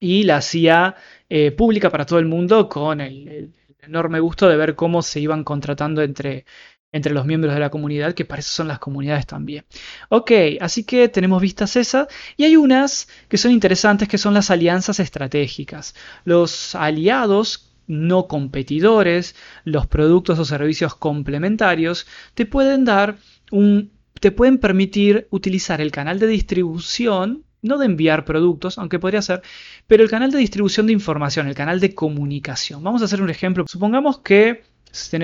y 0.00 0.22
la 0.22 0.38
hacía 0.38 0.96
eh, 1.28 1.50
pública 1.52 1.90
para 1.90 2.06
todo 2.06 2.18
el 2.18 2.24
mundo 2.24 2.70
con 2.70 3.02
el, 3.02 3.52
enorme 3.82 4.20
gusto 4.20 4.48
de 4.48 4.56
ver 4.56 4.74
cómo 4.74 5.02
se 5.02 5.20
iban 5.20 5.44
contratando 5.44 6.00
entre, 6.02 6.46
entre 6.90 7.12
los 7.12 7.26
miembros 7.26 7.52
de 7.52 7.60
la 7.60 7.68
comunidad, 7.68 8.14
que 8.14 8.24
para 8.24 8.40
eso 8.40 8.50
son 8.50 8.68
las 8.68 8.78
comunidades 8.78 9.26
también. 9.26 9.66
Ok, 10.08 10.30
así 10.60 10.84
que 10.84 11.10
tenemos 11.10 11.42
vistas 11.42 11.76
esas 11.76 12.08
y 12.38 12.44
hay 12.44 12.56
unas 12.56 13.08
que 13.28 13.36
son 13.36 13.52
interesantes 13.52 14.08
que 14.08 14.16
son 14.16 14.32
las 14.32 14.50
alianzas 14.50 15.00
estratégicas. 15.00 15.94
Los 16.24 16.74
aliados 16.74 17.65
no 17.86 18.26
competidores, 18.28 19.36
los 19.64 19.86
productos 19.86 20.38
o 20.38 20.44
servicios 20.44 20.94
complementarios, 20.94 22.06
te 22.34 22.46
pueden 22.46 22.84
dar 22.84 23.16
un 23.50 23.90
te 24.20 24.32
pueden 24.32 24.58
permitir 24.58 25.28
utilizar 25.30 25.80
el 25.80 25.90
canal 25.90 26.18
de 26.18 26.26
distribución, 26.26 27.44
no 27.60 27.78
de 27.78 27.86
enviar 27.86 28.24
productos, 28.24 28.78
aunque 28.78 28.98
podría 28.98 29.20
ser, 29.20 29.42
pero 29.86 30.02
el 30.02 30.10
canal 30.10 30.30
de 30.30 30.38
distribución 30.38 30.86
de 30.86 30.94
información, 30.94 31.48
el 31.48 31.54
canal 31.54 31.80
de 31.80 31.94
comunicación. 31.94 32.82
Vamos 32.82 33.02
a 33.02 33.04
hacer 33.06 33.20
un 33.20 33.30
ejemplo. 33.30 33.66
Supongamos 33.68 34.20
que 34.20 34.62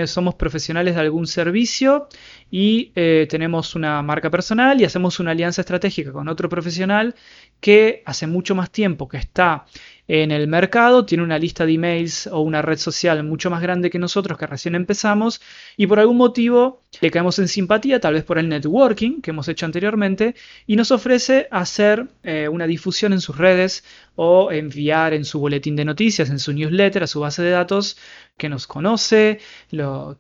somos 0.07 0.35
profesionales 0.35 0.95
de 0.95 1.01
algún 1.01 1.27
servicio 1.27 2.09
y 2.51 2.93
eh, 2.95 3.27
tenemos 3.31 3.75
una 3.75 4.03
marca 4.03 4.31
personal 4.31 4.81
y 4.81 4.85
hacemos 4.85 5.19
una 5.21 5.31
alianza 5.31 5.63
estratégica 5.63 6.13
con 6.13 6.29
otro 6.29 6.49
profesional 6.49 7.15
que 7.61 8.03
hace 8.05 8.27
mucho 8.27 8.55
más 8.55 8.71
tiempo 8.71 9.09
que 9.09 9.17
está 9.17 9.65
en 10.09 10.33
el 10.33 10.49
mercado, 10.49 11.07
tiene 11.07 11.23
una 11.23 11.39
lista 11.39 11.65
de 11.65 11.75
emails 11.75 12.27
o 12.27 12.41
una 12.41 12.61
red 12.61 12.77
social 12.77 13.23
mucho 13.23 13.51
más 13.51 13.63
grande 13.63 13.89
que 13.89 13.99
nosotros 13.99 14.37
que 14.37 14.47
recién 14.47 14.75
empezamos 14.75 15.41
y 15.77 15.87
por 15.87 16.01
algún 16.01 16.17
motivo 16.17 16.83
le 17.01 17.11
caemos 17.11 17.39
en 17.39 17.49
simpatía, 17.49 18.01
tal 18.01 18.15
vez 18.15 18.25
por 18.25 18.39
el 18.39 18.49
networking 18.49 19.21
que 19.21 19.31
hemos 19.31 19.49
hecho 19.49 19.65
anteriormente, 19.65 20.35
y 20.67 20.77
nos 20.77 20.91
ofrece 20.91 21.47
hacer 21.51 22.09
eh, 22.25 22.49
una 22.49 22.67
difusión 22.67 23.13
en 23.13 23.21
sus 23.21 23.39
redes 23.39 23.85
o 24.15 24.51
enviar 24.53 25.15
en 25.15 25.25
su 25.25 25.39
boletín 25.39 25.77
de 25.77 25.85
noticias, 25.85 26.31
en 26.31 26.39
su 26.39 26.53
newsletter, 26.53 27.05
a 27.05 27.07
su 27.07 27.21
base 27.21 27.43
de 27.43 27.51
datos 27.51 27.97
que 28.37 28.49
nos 28.49 28.67
conoce 28.67 29.39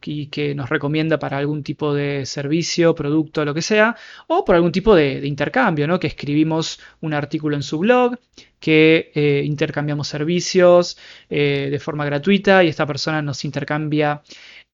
y 0.05 0.27
que 0.27 0.55
nos 0.55 0.69
recomienda 0.69 1.19
para 1.19 1.39
algún 1.39 1.63
tipo 1.63 1.95
de 1.95 2.25
servicio, 2.27 2.95
producto, 2.95 3.45
lo 3.45 3.55
que 3.55 3.63
sea, 3.63 3.97
o 4.29 4.45
por 4.45 4.55
algún 4.55 4.73
tipo 4.73 4.95
de, 4.95 5.27
intercambio, 5.27 5.87
¿no? 5.89 5.99
que 5.99 6.07
escribimos 6.07 6.81
un 7.01 7.15
artículo 7.15 7.57
en 7.57 7.63
su 7.63 7.79
blog, 7.79 8.17
que 8.61 9.11
eh, 9.15 9.43
intercambiamos 9.45 10.09
servicios 10.09 10.97
eh, 11.29 11.69
de 11.71 11.79
forma 11.81 12.05
gratuita 12.05 12.63
y 12.63 12.69
esta 12.69 12.87
persona 12.87 13.21
nos 13.23 13.45
intercambia 13.45 14.23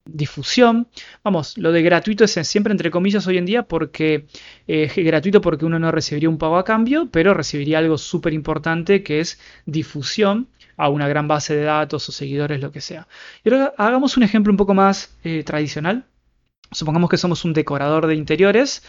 difusión. 0.05 0.89
Vamos, 1.23 1.57
lo 1.59 1.73
de 1.73 1.83
gratuito 1.83 2.25
es 2.25 2.33
siempre 2.33 2.73
entre 2.73 2.91
comillas 2.91 3.27
hoy 3.27 3.39
en 3.39 3.47
día 3.47 3.63
porque 3.63 4.27
eh, 4.67 4.91
es 4.95 5.05
gratuito 5.05 5.41
porque 5.41 5.65
uno 5.65 5.79
no 5.79 5.93
recibiría 5.93 6.29
un 6.29 6.39
pago 6.39 6.57
a 6.57 6.65
cambio, 6.65 7.09
pero 7.11 7.35
recibiría 7.35 7.79
algo 7.79 7.99
súper 7.99 8.33
importante 8.33 9.03
que 9.03 9.21
es 9.21 9.41
difusión 9.67 10.49
a 10.79 10.89
una 10.89 11.09
gran 11.09 11.29
base 11.29 11.55
de 11.55 11.65
datos 11.65 12.09
o 12.09 12.13
seguidores, 12.13 12.61
lo 12.63 12.73
que 12.73 12.81
sea. 12.81 13.07
Y 13.45 13.53
ahora 13.53 13.75
hagamos 13.77 14.17
un 14.17 14.23
ejemplo 14.23 14.53
un 14.53 14.57
poco 14.57 14.73
más 14.75 15.19
eh, 15.25 15.43
tradicional. 15.45 16.07
Supongamos 16.71 17.11
que 17.11 17.19
somos 17.19 17.45
un 17.45 17.53
decorador 17.53 18.07
de 18.07 18.15
interiores 18.15 18.83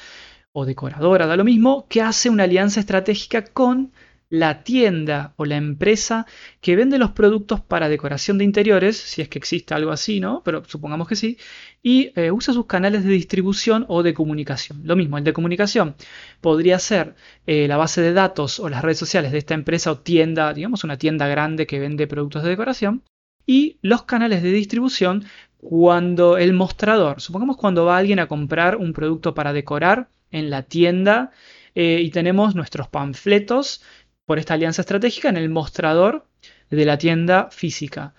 o 0.53 0.65
decoradora, 0.65 1.27
da 1.27 1.35
lo 1.35 1.43
mismo, 1.43 1.87
que 1.89 2.01
hace 2.01 2.29
una 2.29 2.43
alianza 2.43 2.79
estratégica 2.79 3.43
con 3.43 3.91
la 4.29 4.63
tienda 4.63 5.33
o 5.37 5.45
la 5.45 5.57
empresa 5.57 6.27
que 6.61 6.75
vende 6.75 6.99
los 6.99 7.11
productos 7.11 7.61
para 7.61 7.89
decoración 7.89 8.37
de 8.37 8.43
interiores, 8.43 8.97
si 8.97 9.21
es 9.21 9.29
que 9.29 9.39
existe 9.39 9.73
algo 9.73 9.91
así, 9.91 10.19
¿no? 10.19 10.43
Pero 10.45 10.63
supongamos 10.65 11.07
que 11.07 11.15
sí, 11.15 11.37
y 11.81 12.11
eh, 12.15 12.31
usa 12.31 12.53
sus 12.53 12.65
canales 12.65 13.03
de 13.03 13.11
distribución 13.11 13.85
o 13.87 14.03
de 14.03 14.13
comunicación. 14.13 14.81
Lo 14.83 14.95
mismo, 14.95 15.17
el 15.17 15.23
de 15.23 15.33
comunicación 15.33 15.95
podría 16.41 16.79
ser 16.79 17.15
eh, 17.47 17.67
la 17.67 17.77
base 17.77 18.01
de 18.01 18.13
datos 18.13 18.59
o 18.59 18.69
las 18.69 18.81
redes 18.81 18.97
sociales 18.97 19.31
de 19.31 19.37
esta 19.37 19.53
empresa 19.53 19.91
o 19.91 19.99
tienda, 19.99 20.53
digamos 20.53 20.83
una 20.83 20.97
tienda 20.97 21.27
grande 21.27 21.67
que 21.67 21.79
vende 21.79 22.07
productos 22.07 22.43
de 22.43 22.49
decoración, 22.49 23.03
y 23.45 23.77
los 23.81 24.03
canales 24.03 24.43
de 24.43 24.51
distribución 24.51 25.25
cuando 25.57 26.37
el 26.37 26.53
mostrador, 26.53 27.21
supongamos 27.21 27.57
cuando 27.57 27.85
va 27.85 27.97
alguien 27.97 28.19
a 28.19 28.27
comprar 28.27 28.77
un 28.77 28.93
producto 28.93 29.33
para 29.33 29.53
decorar 29.53 30.09
en 30.31 30.49
la 30.49 30.63
tienda, 30.63 31.31
eh, 31.75 32.01
y 32.01 32.11
tenemos 32.11 32.55
nuestros 32.55 32.87
panfletos 32.87 33.81
por 34.25 34.37
esta 34.39 34.53
alianza 34.53 34.81
estratégica 34.81 35.29
en 35.29 35.37
el 35.37 35.49
mostrador 35.49 36.27
de 36.69 36.85
la 36.85 36.97
tienda 36.97 37.49
física. 37.51 38.13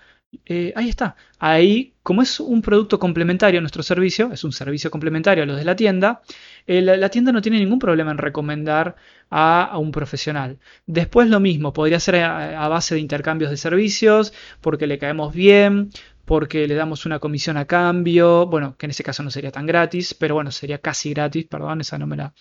Eh, 0.45 0.71
ahí 0.75 0.89
está. 0.89 1.15
Ahí, 1.39 1.93
como 2.03 2.21
es 2.21 2.39
un 2.39 2.61
producto 2.61 2.99
complementario 2.99 3.59
a 3.59 3.61
nuestro 3.61 3.83
servicio, 3.83 4.31
es 4.31 4.43
un 4.43 4.51
servicio 4.53 4.89
complementario 4.89 5.43
a 5.43 5.47
los 5.47 5.57
de 5.57 5.65
la 5.65 5.75
tienda, 5.75 6.21
eh, 6.67 6.81
la, 6.81 7.09
tienda 7.09 7.31
no 7.31 7.41
tiene 7.41 7.59
ningún 7.59 7.79
problema 7.79 8.11
en 8.11 8.17
recomendar 8.17 8.95
a, 9.29 9.77
un 9.77 9.91
profesional. 9.91 10.59
Después 10.85 11.29
lo 11.29 11.39
mismo, 11.39 11.73
podría 11.73 11.99
ser 11.99 12.15
a, 12.17 12.67
base 12.69 12.95
de 12.95 13.01
intercambios 13.01 13.51
de 13.51 13.57
servicios, 13.57 14.33
porque 14.61 14.87
le 14.87 14.97
caemos 14.97 15.33
bien, 15.33 15.89
porque 16.25 16.67
le 16.67 16.75
damos 16.75 17.05
una 17.05 17.19
comisión 17.19 17.57
a 17.57 17.65
cambio, 17.65 18.45
bueno, 18.47 18.77
que 18.77 18.85
en 18.85 18.91
ese 18.91 19.03
caso 19.03 19.23
no 19.23 19.31
sería 19.31 19.51
tan 19.51 19.65
gratis, 19.65 20.13
pero 20.13 20.35
bueno, 20.35 20.51
sería 20.51 20.79
casi 20.79 21.11
gratis, 21.13 21.45
perdón, 21.45 21.81
esa 21.81 21.97
no 21.97 22.07
me 22.07 22.15
la, 22.17 22.33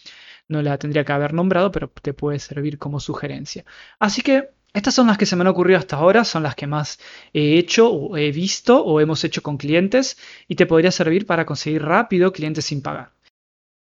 no 0.49 0.63
la 0.63 0.79
tendría 0.79 1.05
que 1.05 1.13
haber 1.13 1.35
nombrado, 1.35 1.73
pero 1.73 1.91
te 2.03 2.15
puede 2.15 2.39
servir 2.39 2.79
como 2.79 3.01
sugerencia. 3.01 3.65
Así 3.99 4.23
que 4.23 4.51
estas 4.73 4.95
son 4.95 5.09
las 5.09 5.19
que 5.19 5.27
se 5.27 5.37
me 5.37 5.43
han 5.43 5.49
ocurrido 5.49 5.79
hasta 5.79 5.97
ahora, 5.97 6.25
son 6.25 6.43
las 6.43 6.55
que 6.55 6.67
más 6.67 6.99
he 7.33 7.59
hecho 7.59 7.91
o 7.91 8.17
he 8.17 8.31
visto 8.31 8.85
o 8.85 9.01
hemos 9.01 9.25
hecho 9.25 9.43
con 9.43 9.57
clientes 9.57 10.17
y 10.47 10.55
te 10.55 10.67
podría 10.67 10.93
servir 10.93 11.27
para 11.27 11.45
conseguir 11.47 11.83
rápido 11.83 12.33
clientes 12.33 12.67
sin 12.67 12.83
pagar. 12.83 13.13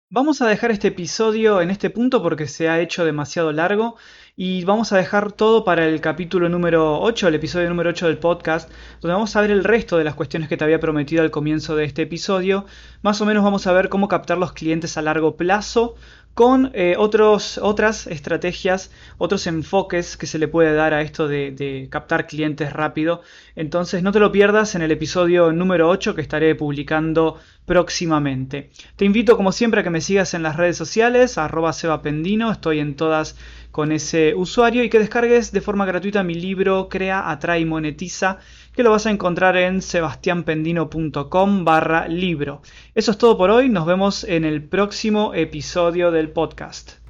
Vamos 0.08 0.40
a 0.40 0.46
dejar 0.46 0.70
este 0.70 0.88
episodio 0.88 1.60
en 1.60 1.70
este 1.70 1.90
punto 1.90 2.22
porque 2.22 2.46
se 2.46 2.68
ha 2.68 2.80
hecho 2.80 3.04
demasiado 3.04 3.50
largo 3.50 3.96
y 4.36 4.62
vamos 4.62 4.92
a 4.92 4.96
dejar 4.98 5.32
todo 5.32 5.64
para 5.64 5.84
el 5.84 6.00
capítulo 6.00 6.48
número 6.48 7.00
8, 7.00 7.26
el 7.26 7.34
episodio 7.34 7.68
número 7.68 7.90
8 7.90 8.06
del 8.06 8.18
podcast, 8.18 8.70
donde 9.00 9.14
vamos 9.14 9.34
a 9.34 9.40
ver 9.40 9.50
el 9.50 9.64
resto 9.64 9.98
de 9.98 10.04
las 10.04 10.14
cuestiones 10.14 10.48
que 10.48 10.56
te 10.56 10.62
había 10.62 10.78
prometido 10.78 11.22
al 11.22 11.32
comienzo 11.32 11.74
de 11.74 11.86
este 11.86 12.02
episodio. 12.02 12.66
Más 13.02 13.20
o 13.20 13.26
menos 13.26 13.42
vamos 13.42 13.66
a 13.66 13.72
ver 13.72 13.88
cómo 13.88 14.06
captar 14.06 14.38
los 14.38 14.52
clientes 14.52 14.96
a 14.96 15.02
largo 15.02 15.36
plazo, 15.36 15.96
con 16.36 16.70
eh, 16.74 16.96
otros, 16.98 17.56
otras 17.56 18.06
estrategias, 18.06 18.90
otros 19.16 19.46
enfoques 19.46 20.18
que 20.18 20.26
se 20.26 20.38
le 20.38 20.48
puede 20.48 20.74
dar 20.74 20.92
a 20.92 21.00
esto 21.00 21.28
de, 21.28 21.88
captar 21.90 22.26
clientes 22.26 22.74
rápido. 22.74 23.22
Entonces 23.54 24.02
no 24.02 24.12
te 24.12 24.20
lo 24.20 24.30
pierdas 24.32 24.74
en 24.74 24.82
el 24.82 24.90
episodio 24.90 25.50
número 25.50 25.88
8 25.88 26.14
que 26.14 26.20
estaré 26.20 26.54
publicando 26.54 27.40
próximamente. 27.64 28.68
Te 28.96 29.06
invito 29.06 29.38
como 29.38 29.50
siempre 29.50 29.80
a 29.80 29.82
que 29.82 29.88
me 29.88 30.02
sigas 30.02 30.34
en 30.34 30.42
las 30.42 30.56
redes 30.56 30.76
sociales, 30.76 31.38
arroba 31.38 31.72
sebapendino, 31.72 32.52
estoy 32.52 32.80
en 32.80 32.96
todas 32.96 33.34
con 33.70 33.90
ese 33.90 34.34
usuario 34.34 34.84
y 34.84 34.90
que 34.90 34.98
descargues 34.98 35.52
de 35.52 35.62
forma 35.62 35.86
gratuita 35.86 36.22
mi 36.22 36.34
libro 36.34 36.90
Crea, 36.90 37.30
Atrae 37.30 37.60
y 37.60 37.64
Monetiza 37.64 38.40
que 38.76 38.82
lo 38.82 38.90
vas 38.90 39.06
a 39.06 39.10
encontrar 39.10 39.56
en 39.56 39.80
sebastianpendino.com 39.80 41.64
barra 41.64 42.08
libro. 42.08 42.60
Eso 42.94 43.10
es 43.10 43.18
todo 43.18 43.38
por 43.38 43.48
hoy, 43.48 43.70
nos 43.70 43.86
vemos 43.86 44.22
en 44.22 44.44
el 44.44 44.62
próximo 44.62 45.32
episodio 45.32 46.10
del 46.10 46.28
podcast. 46.28 47.05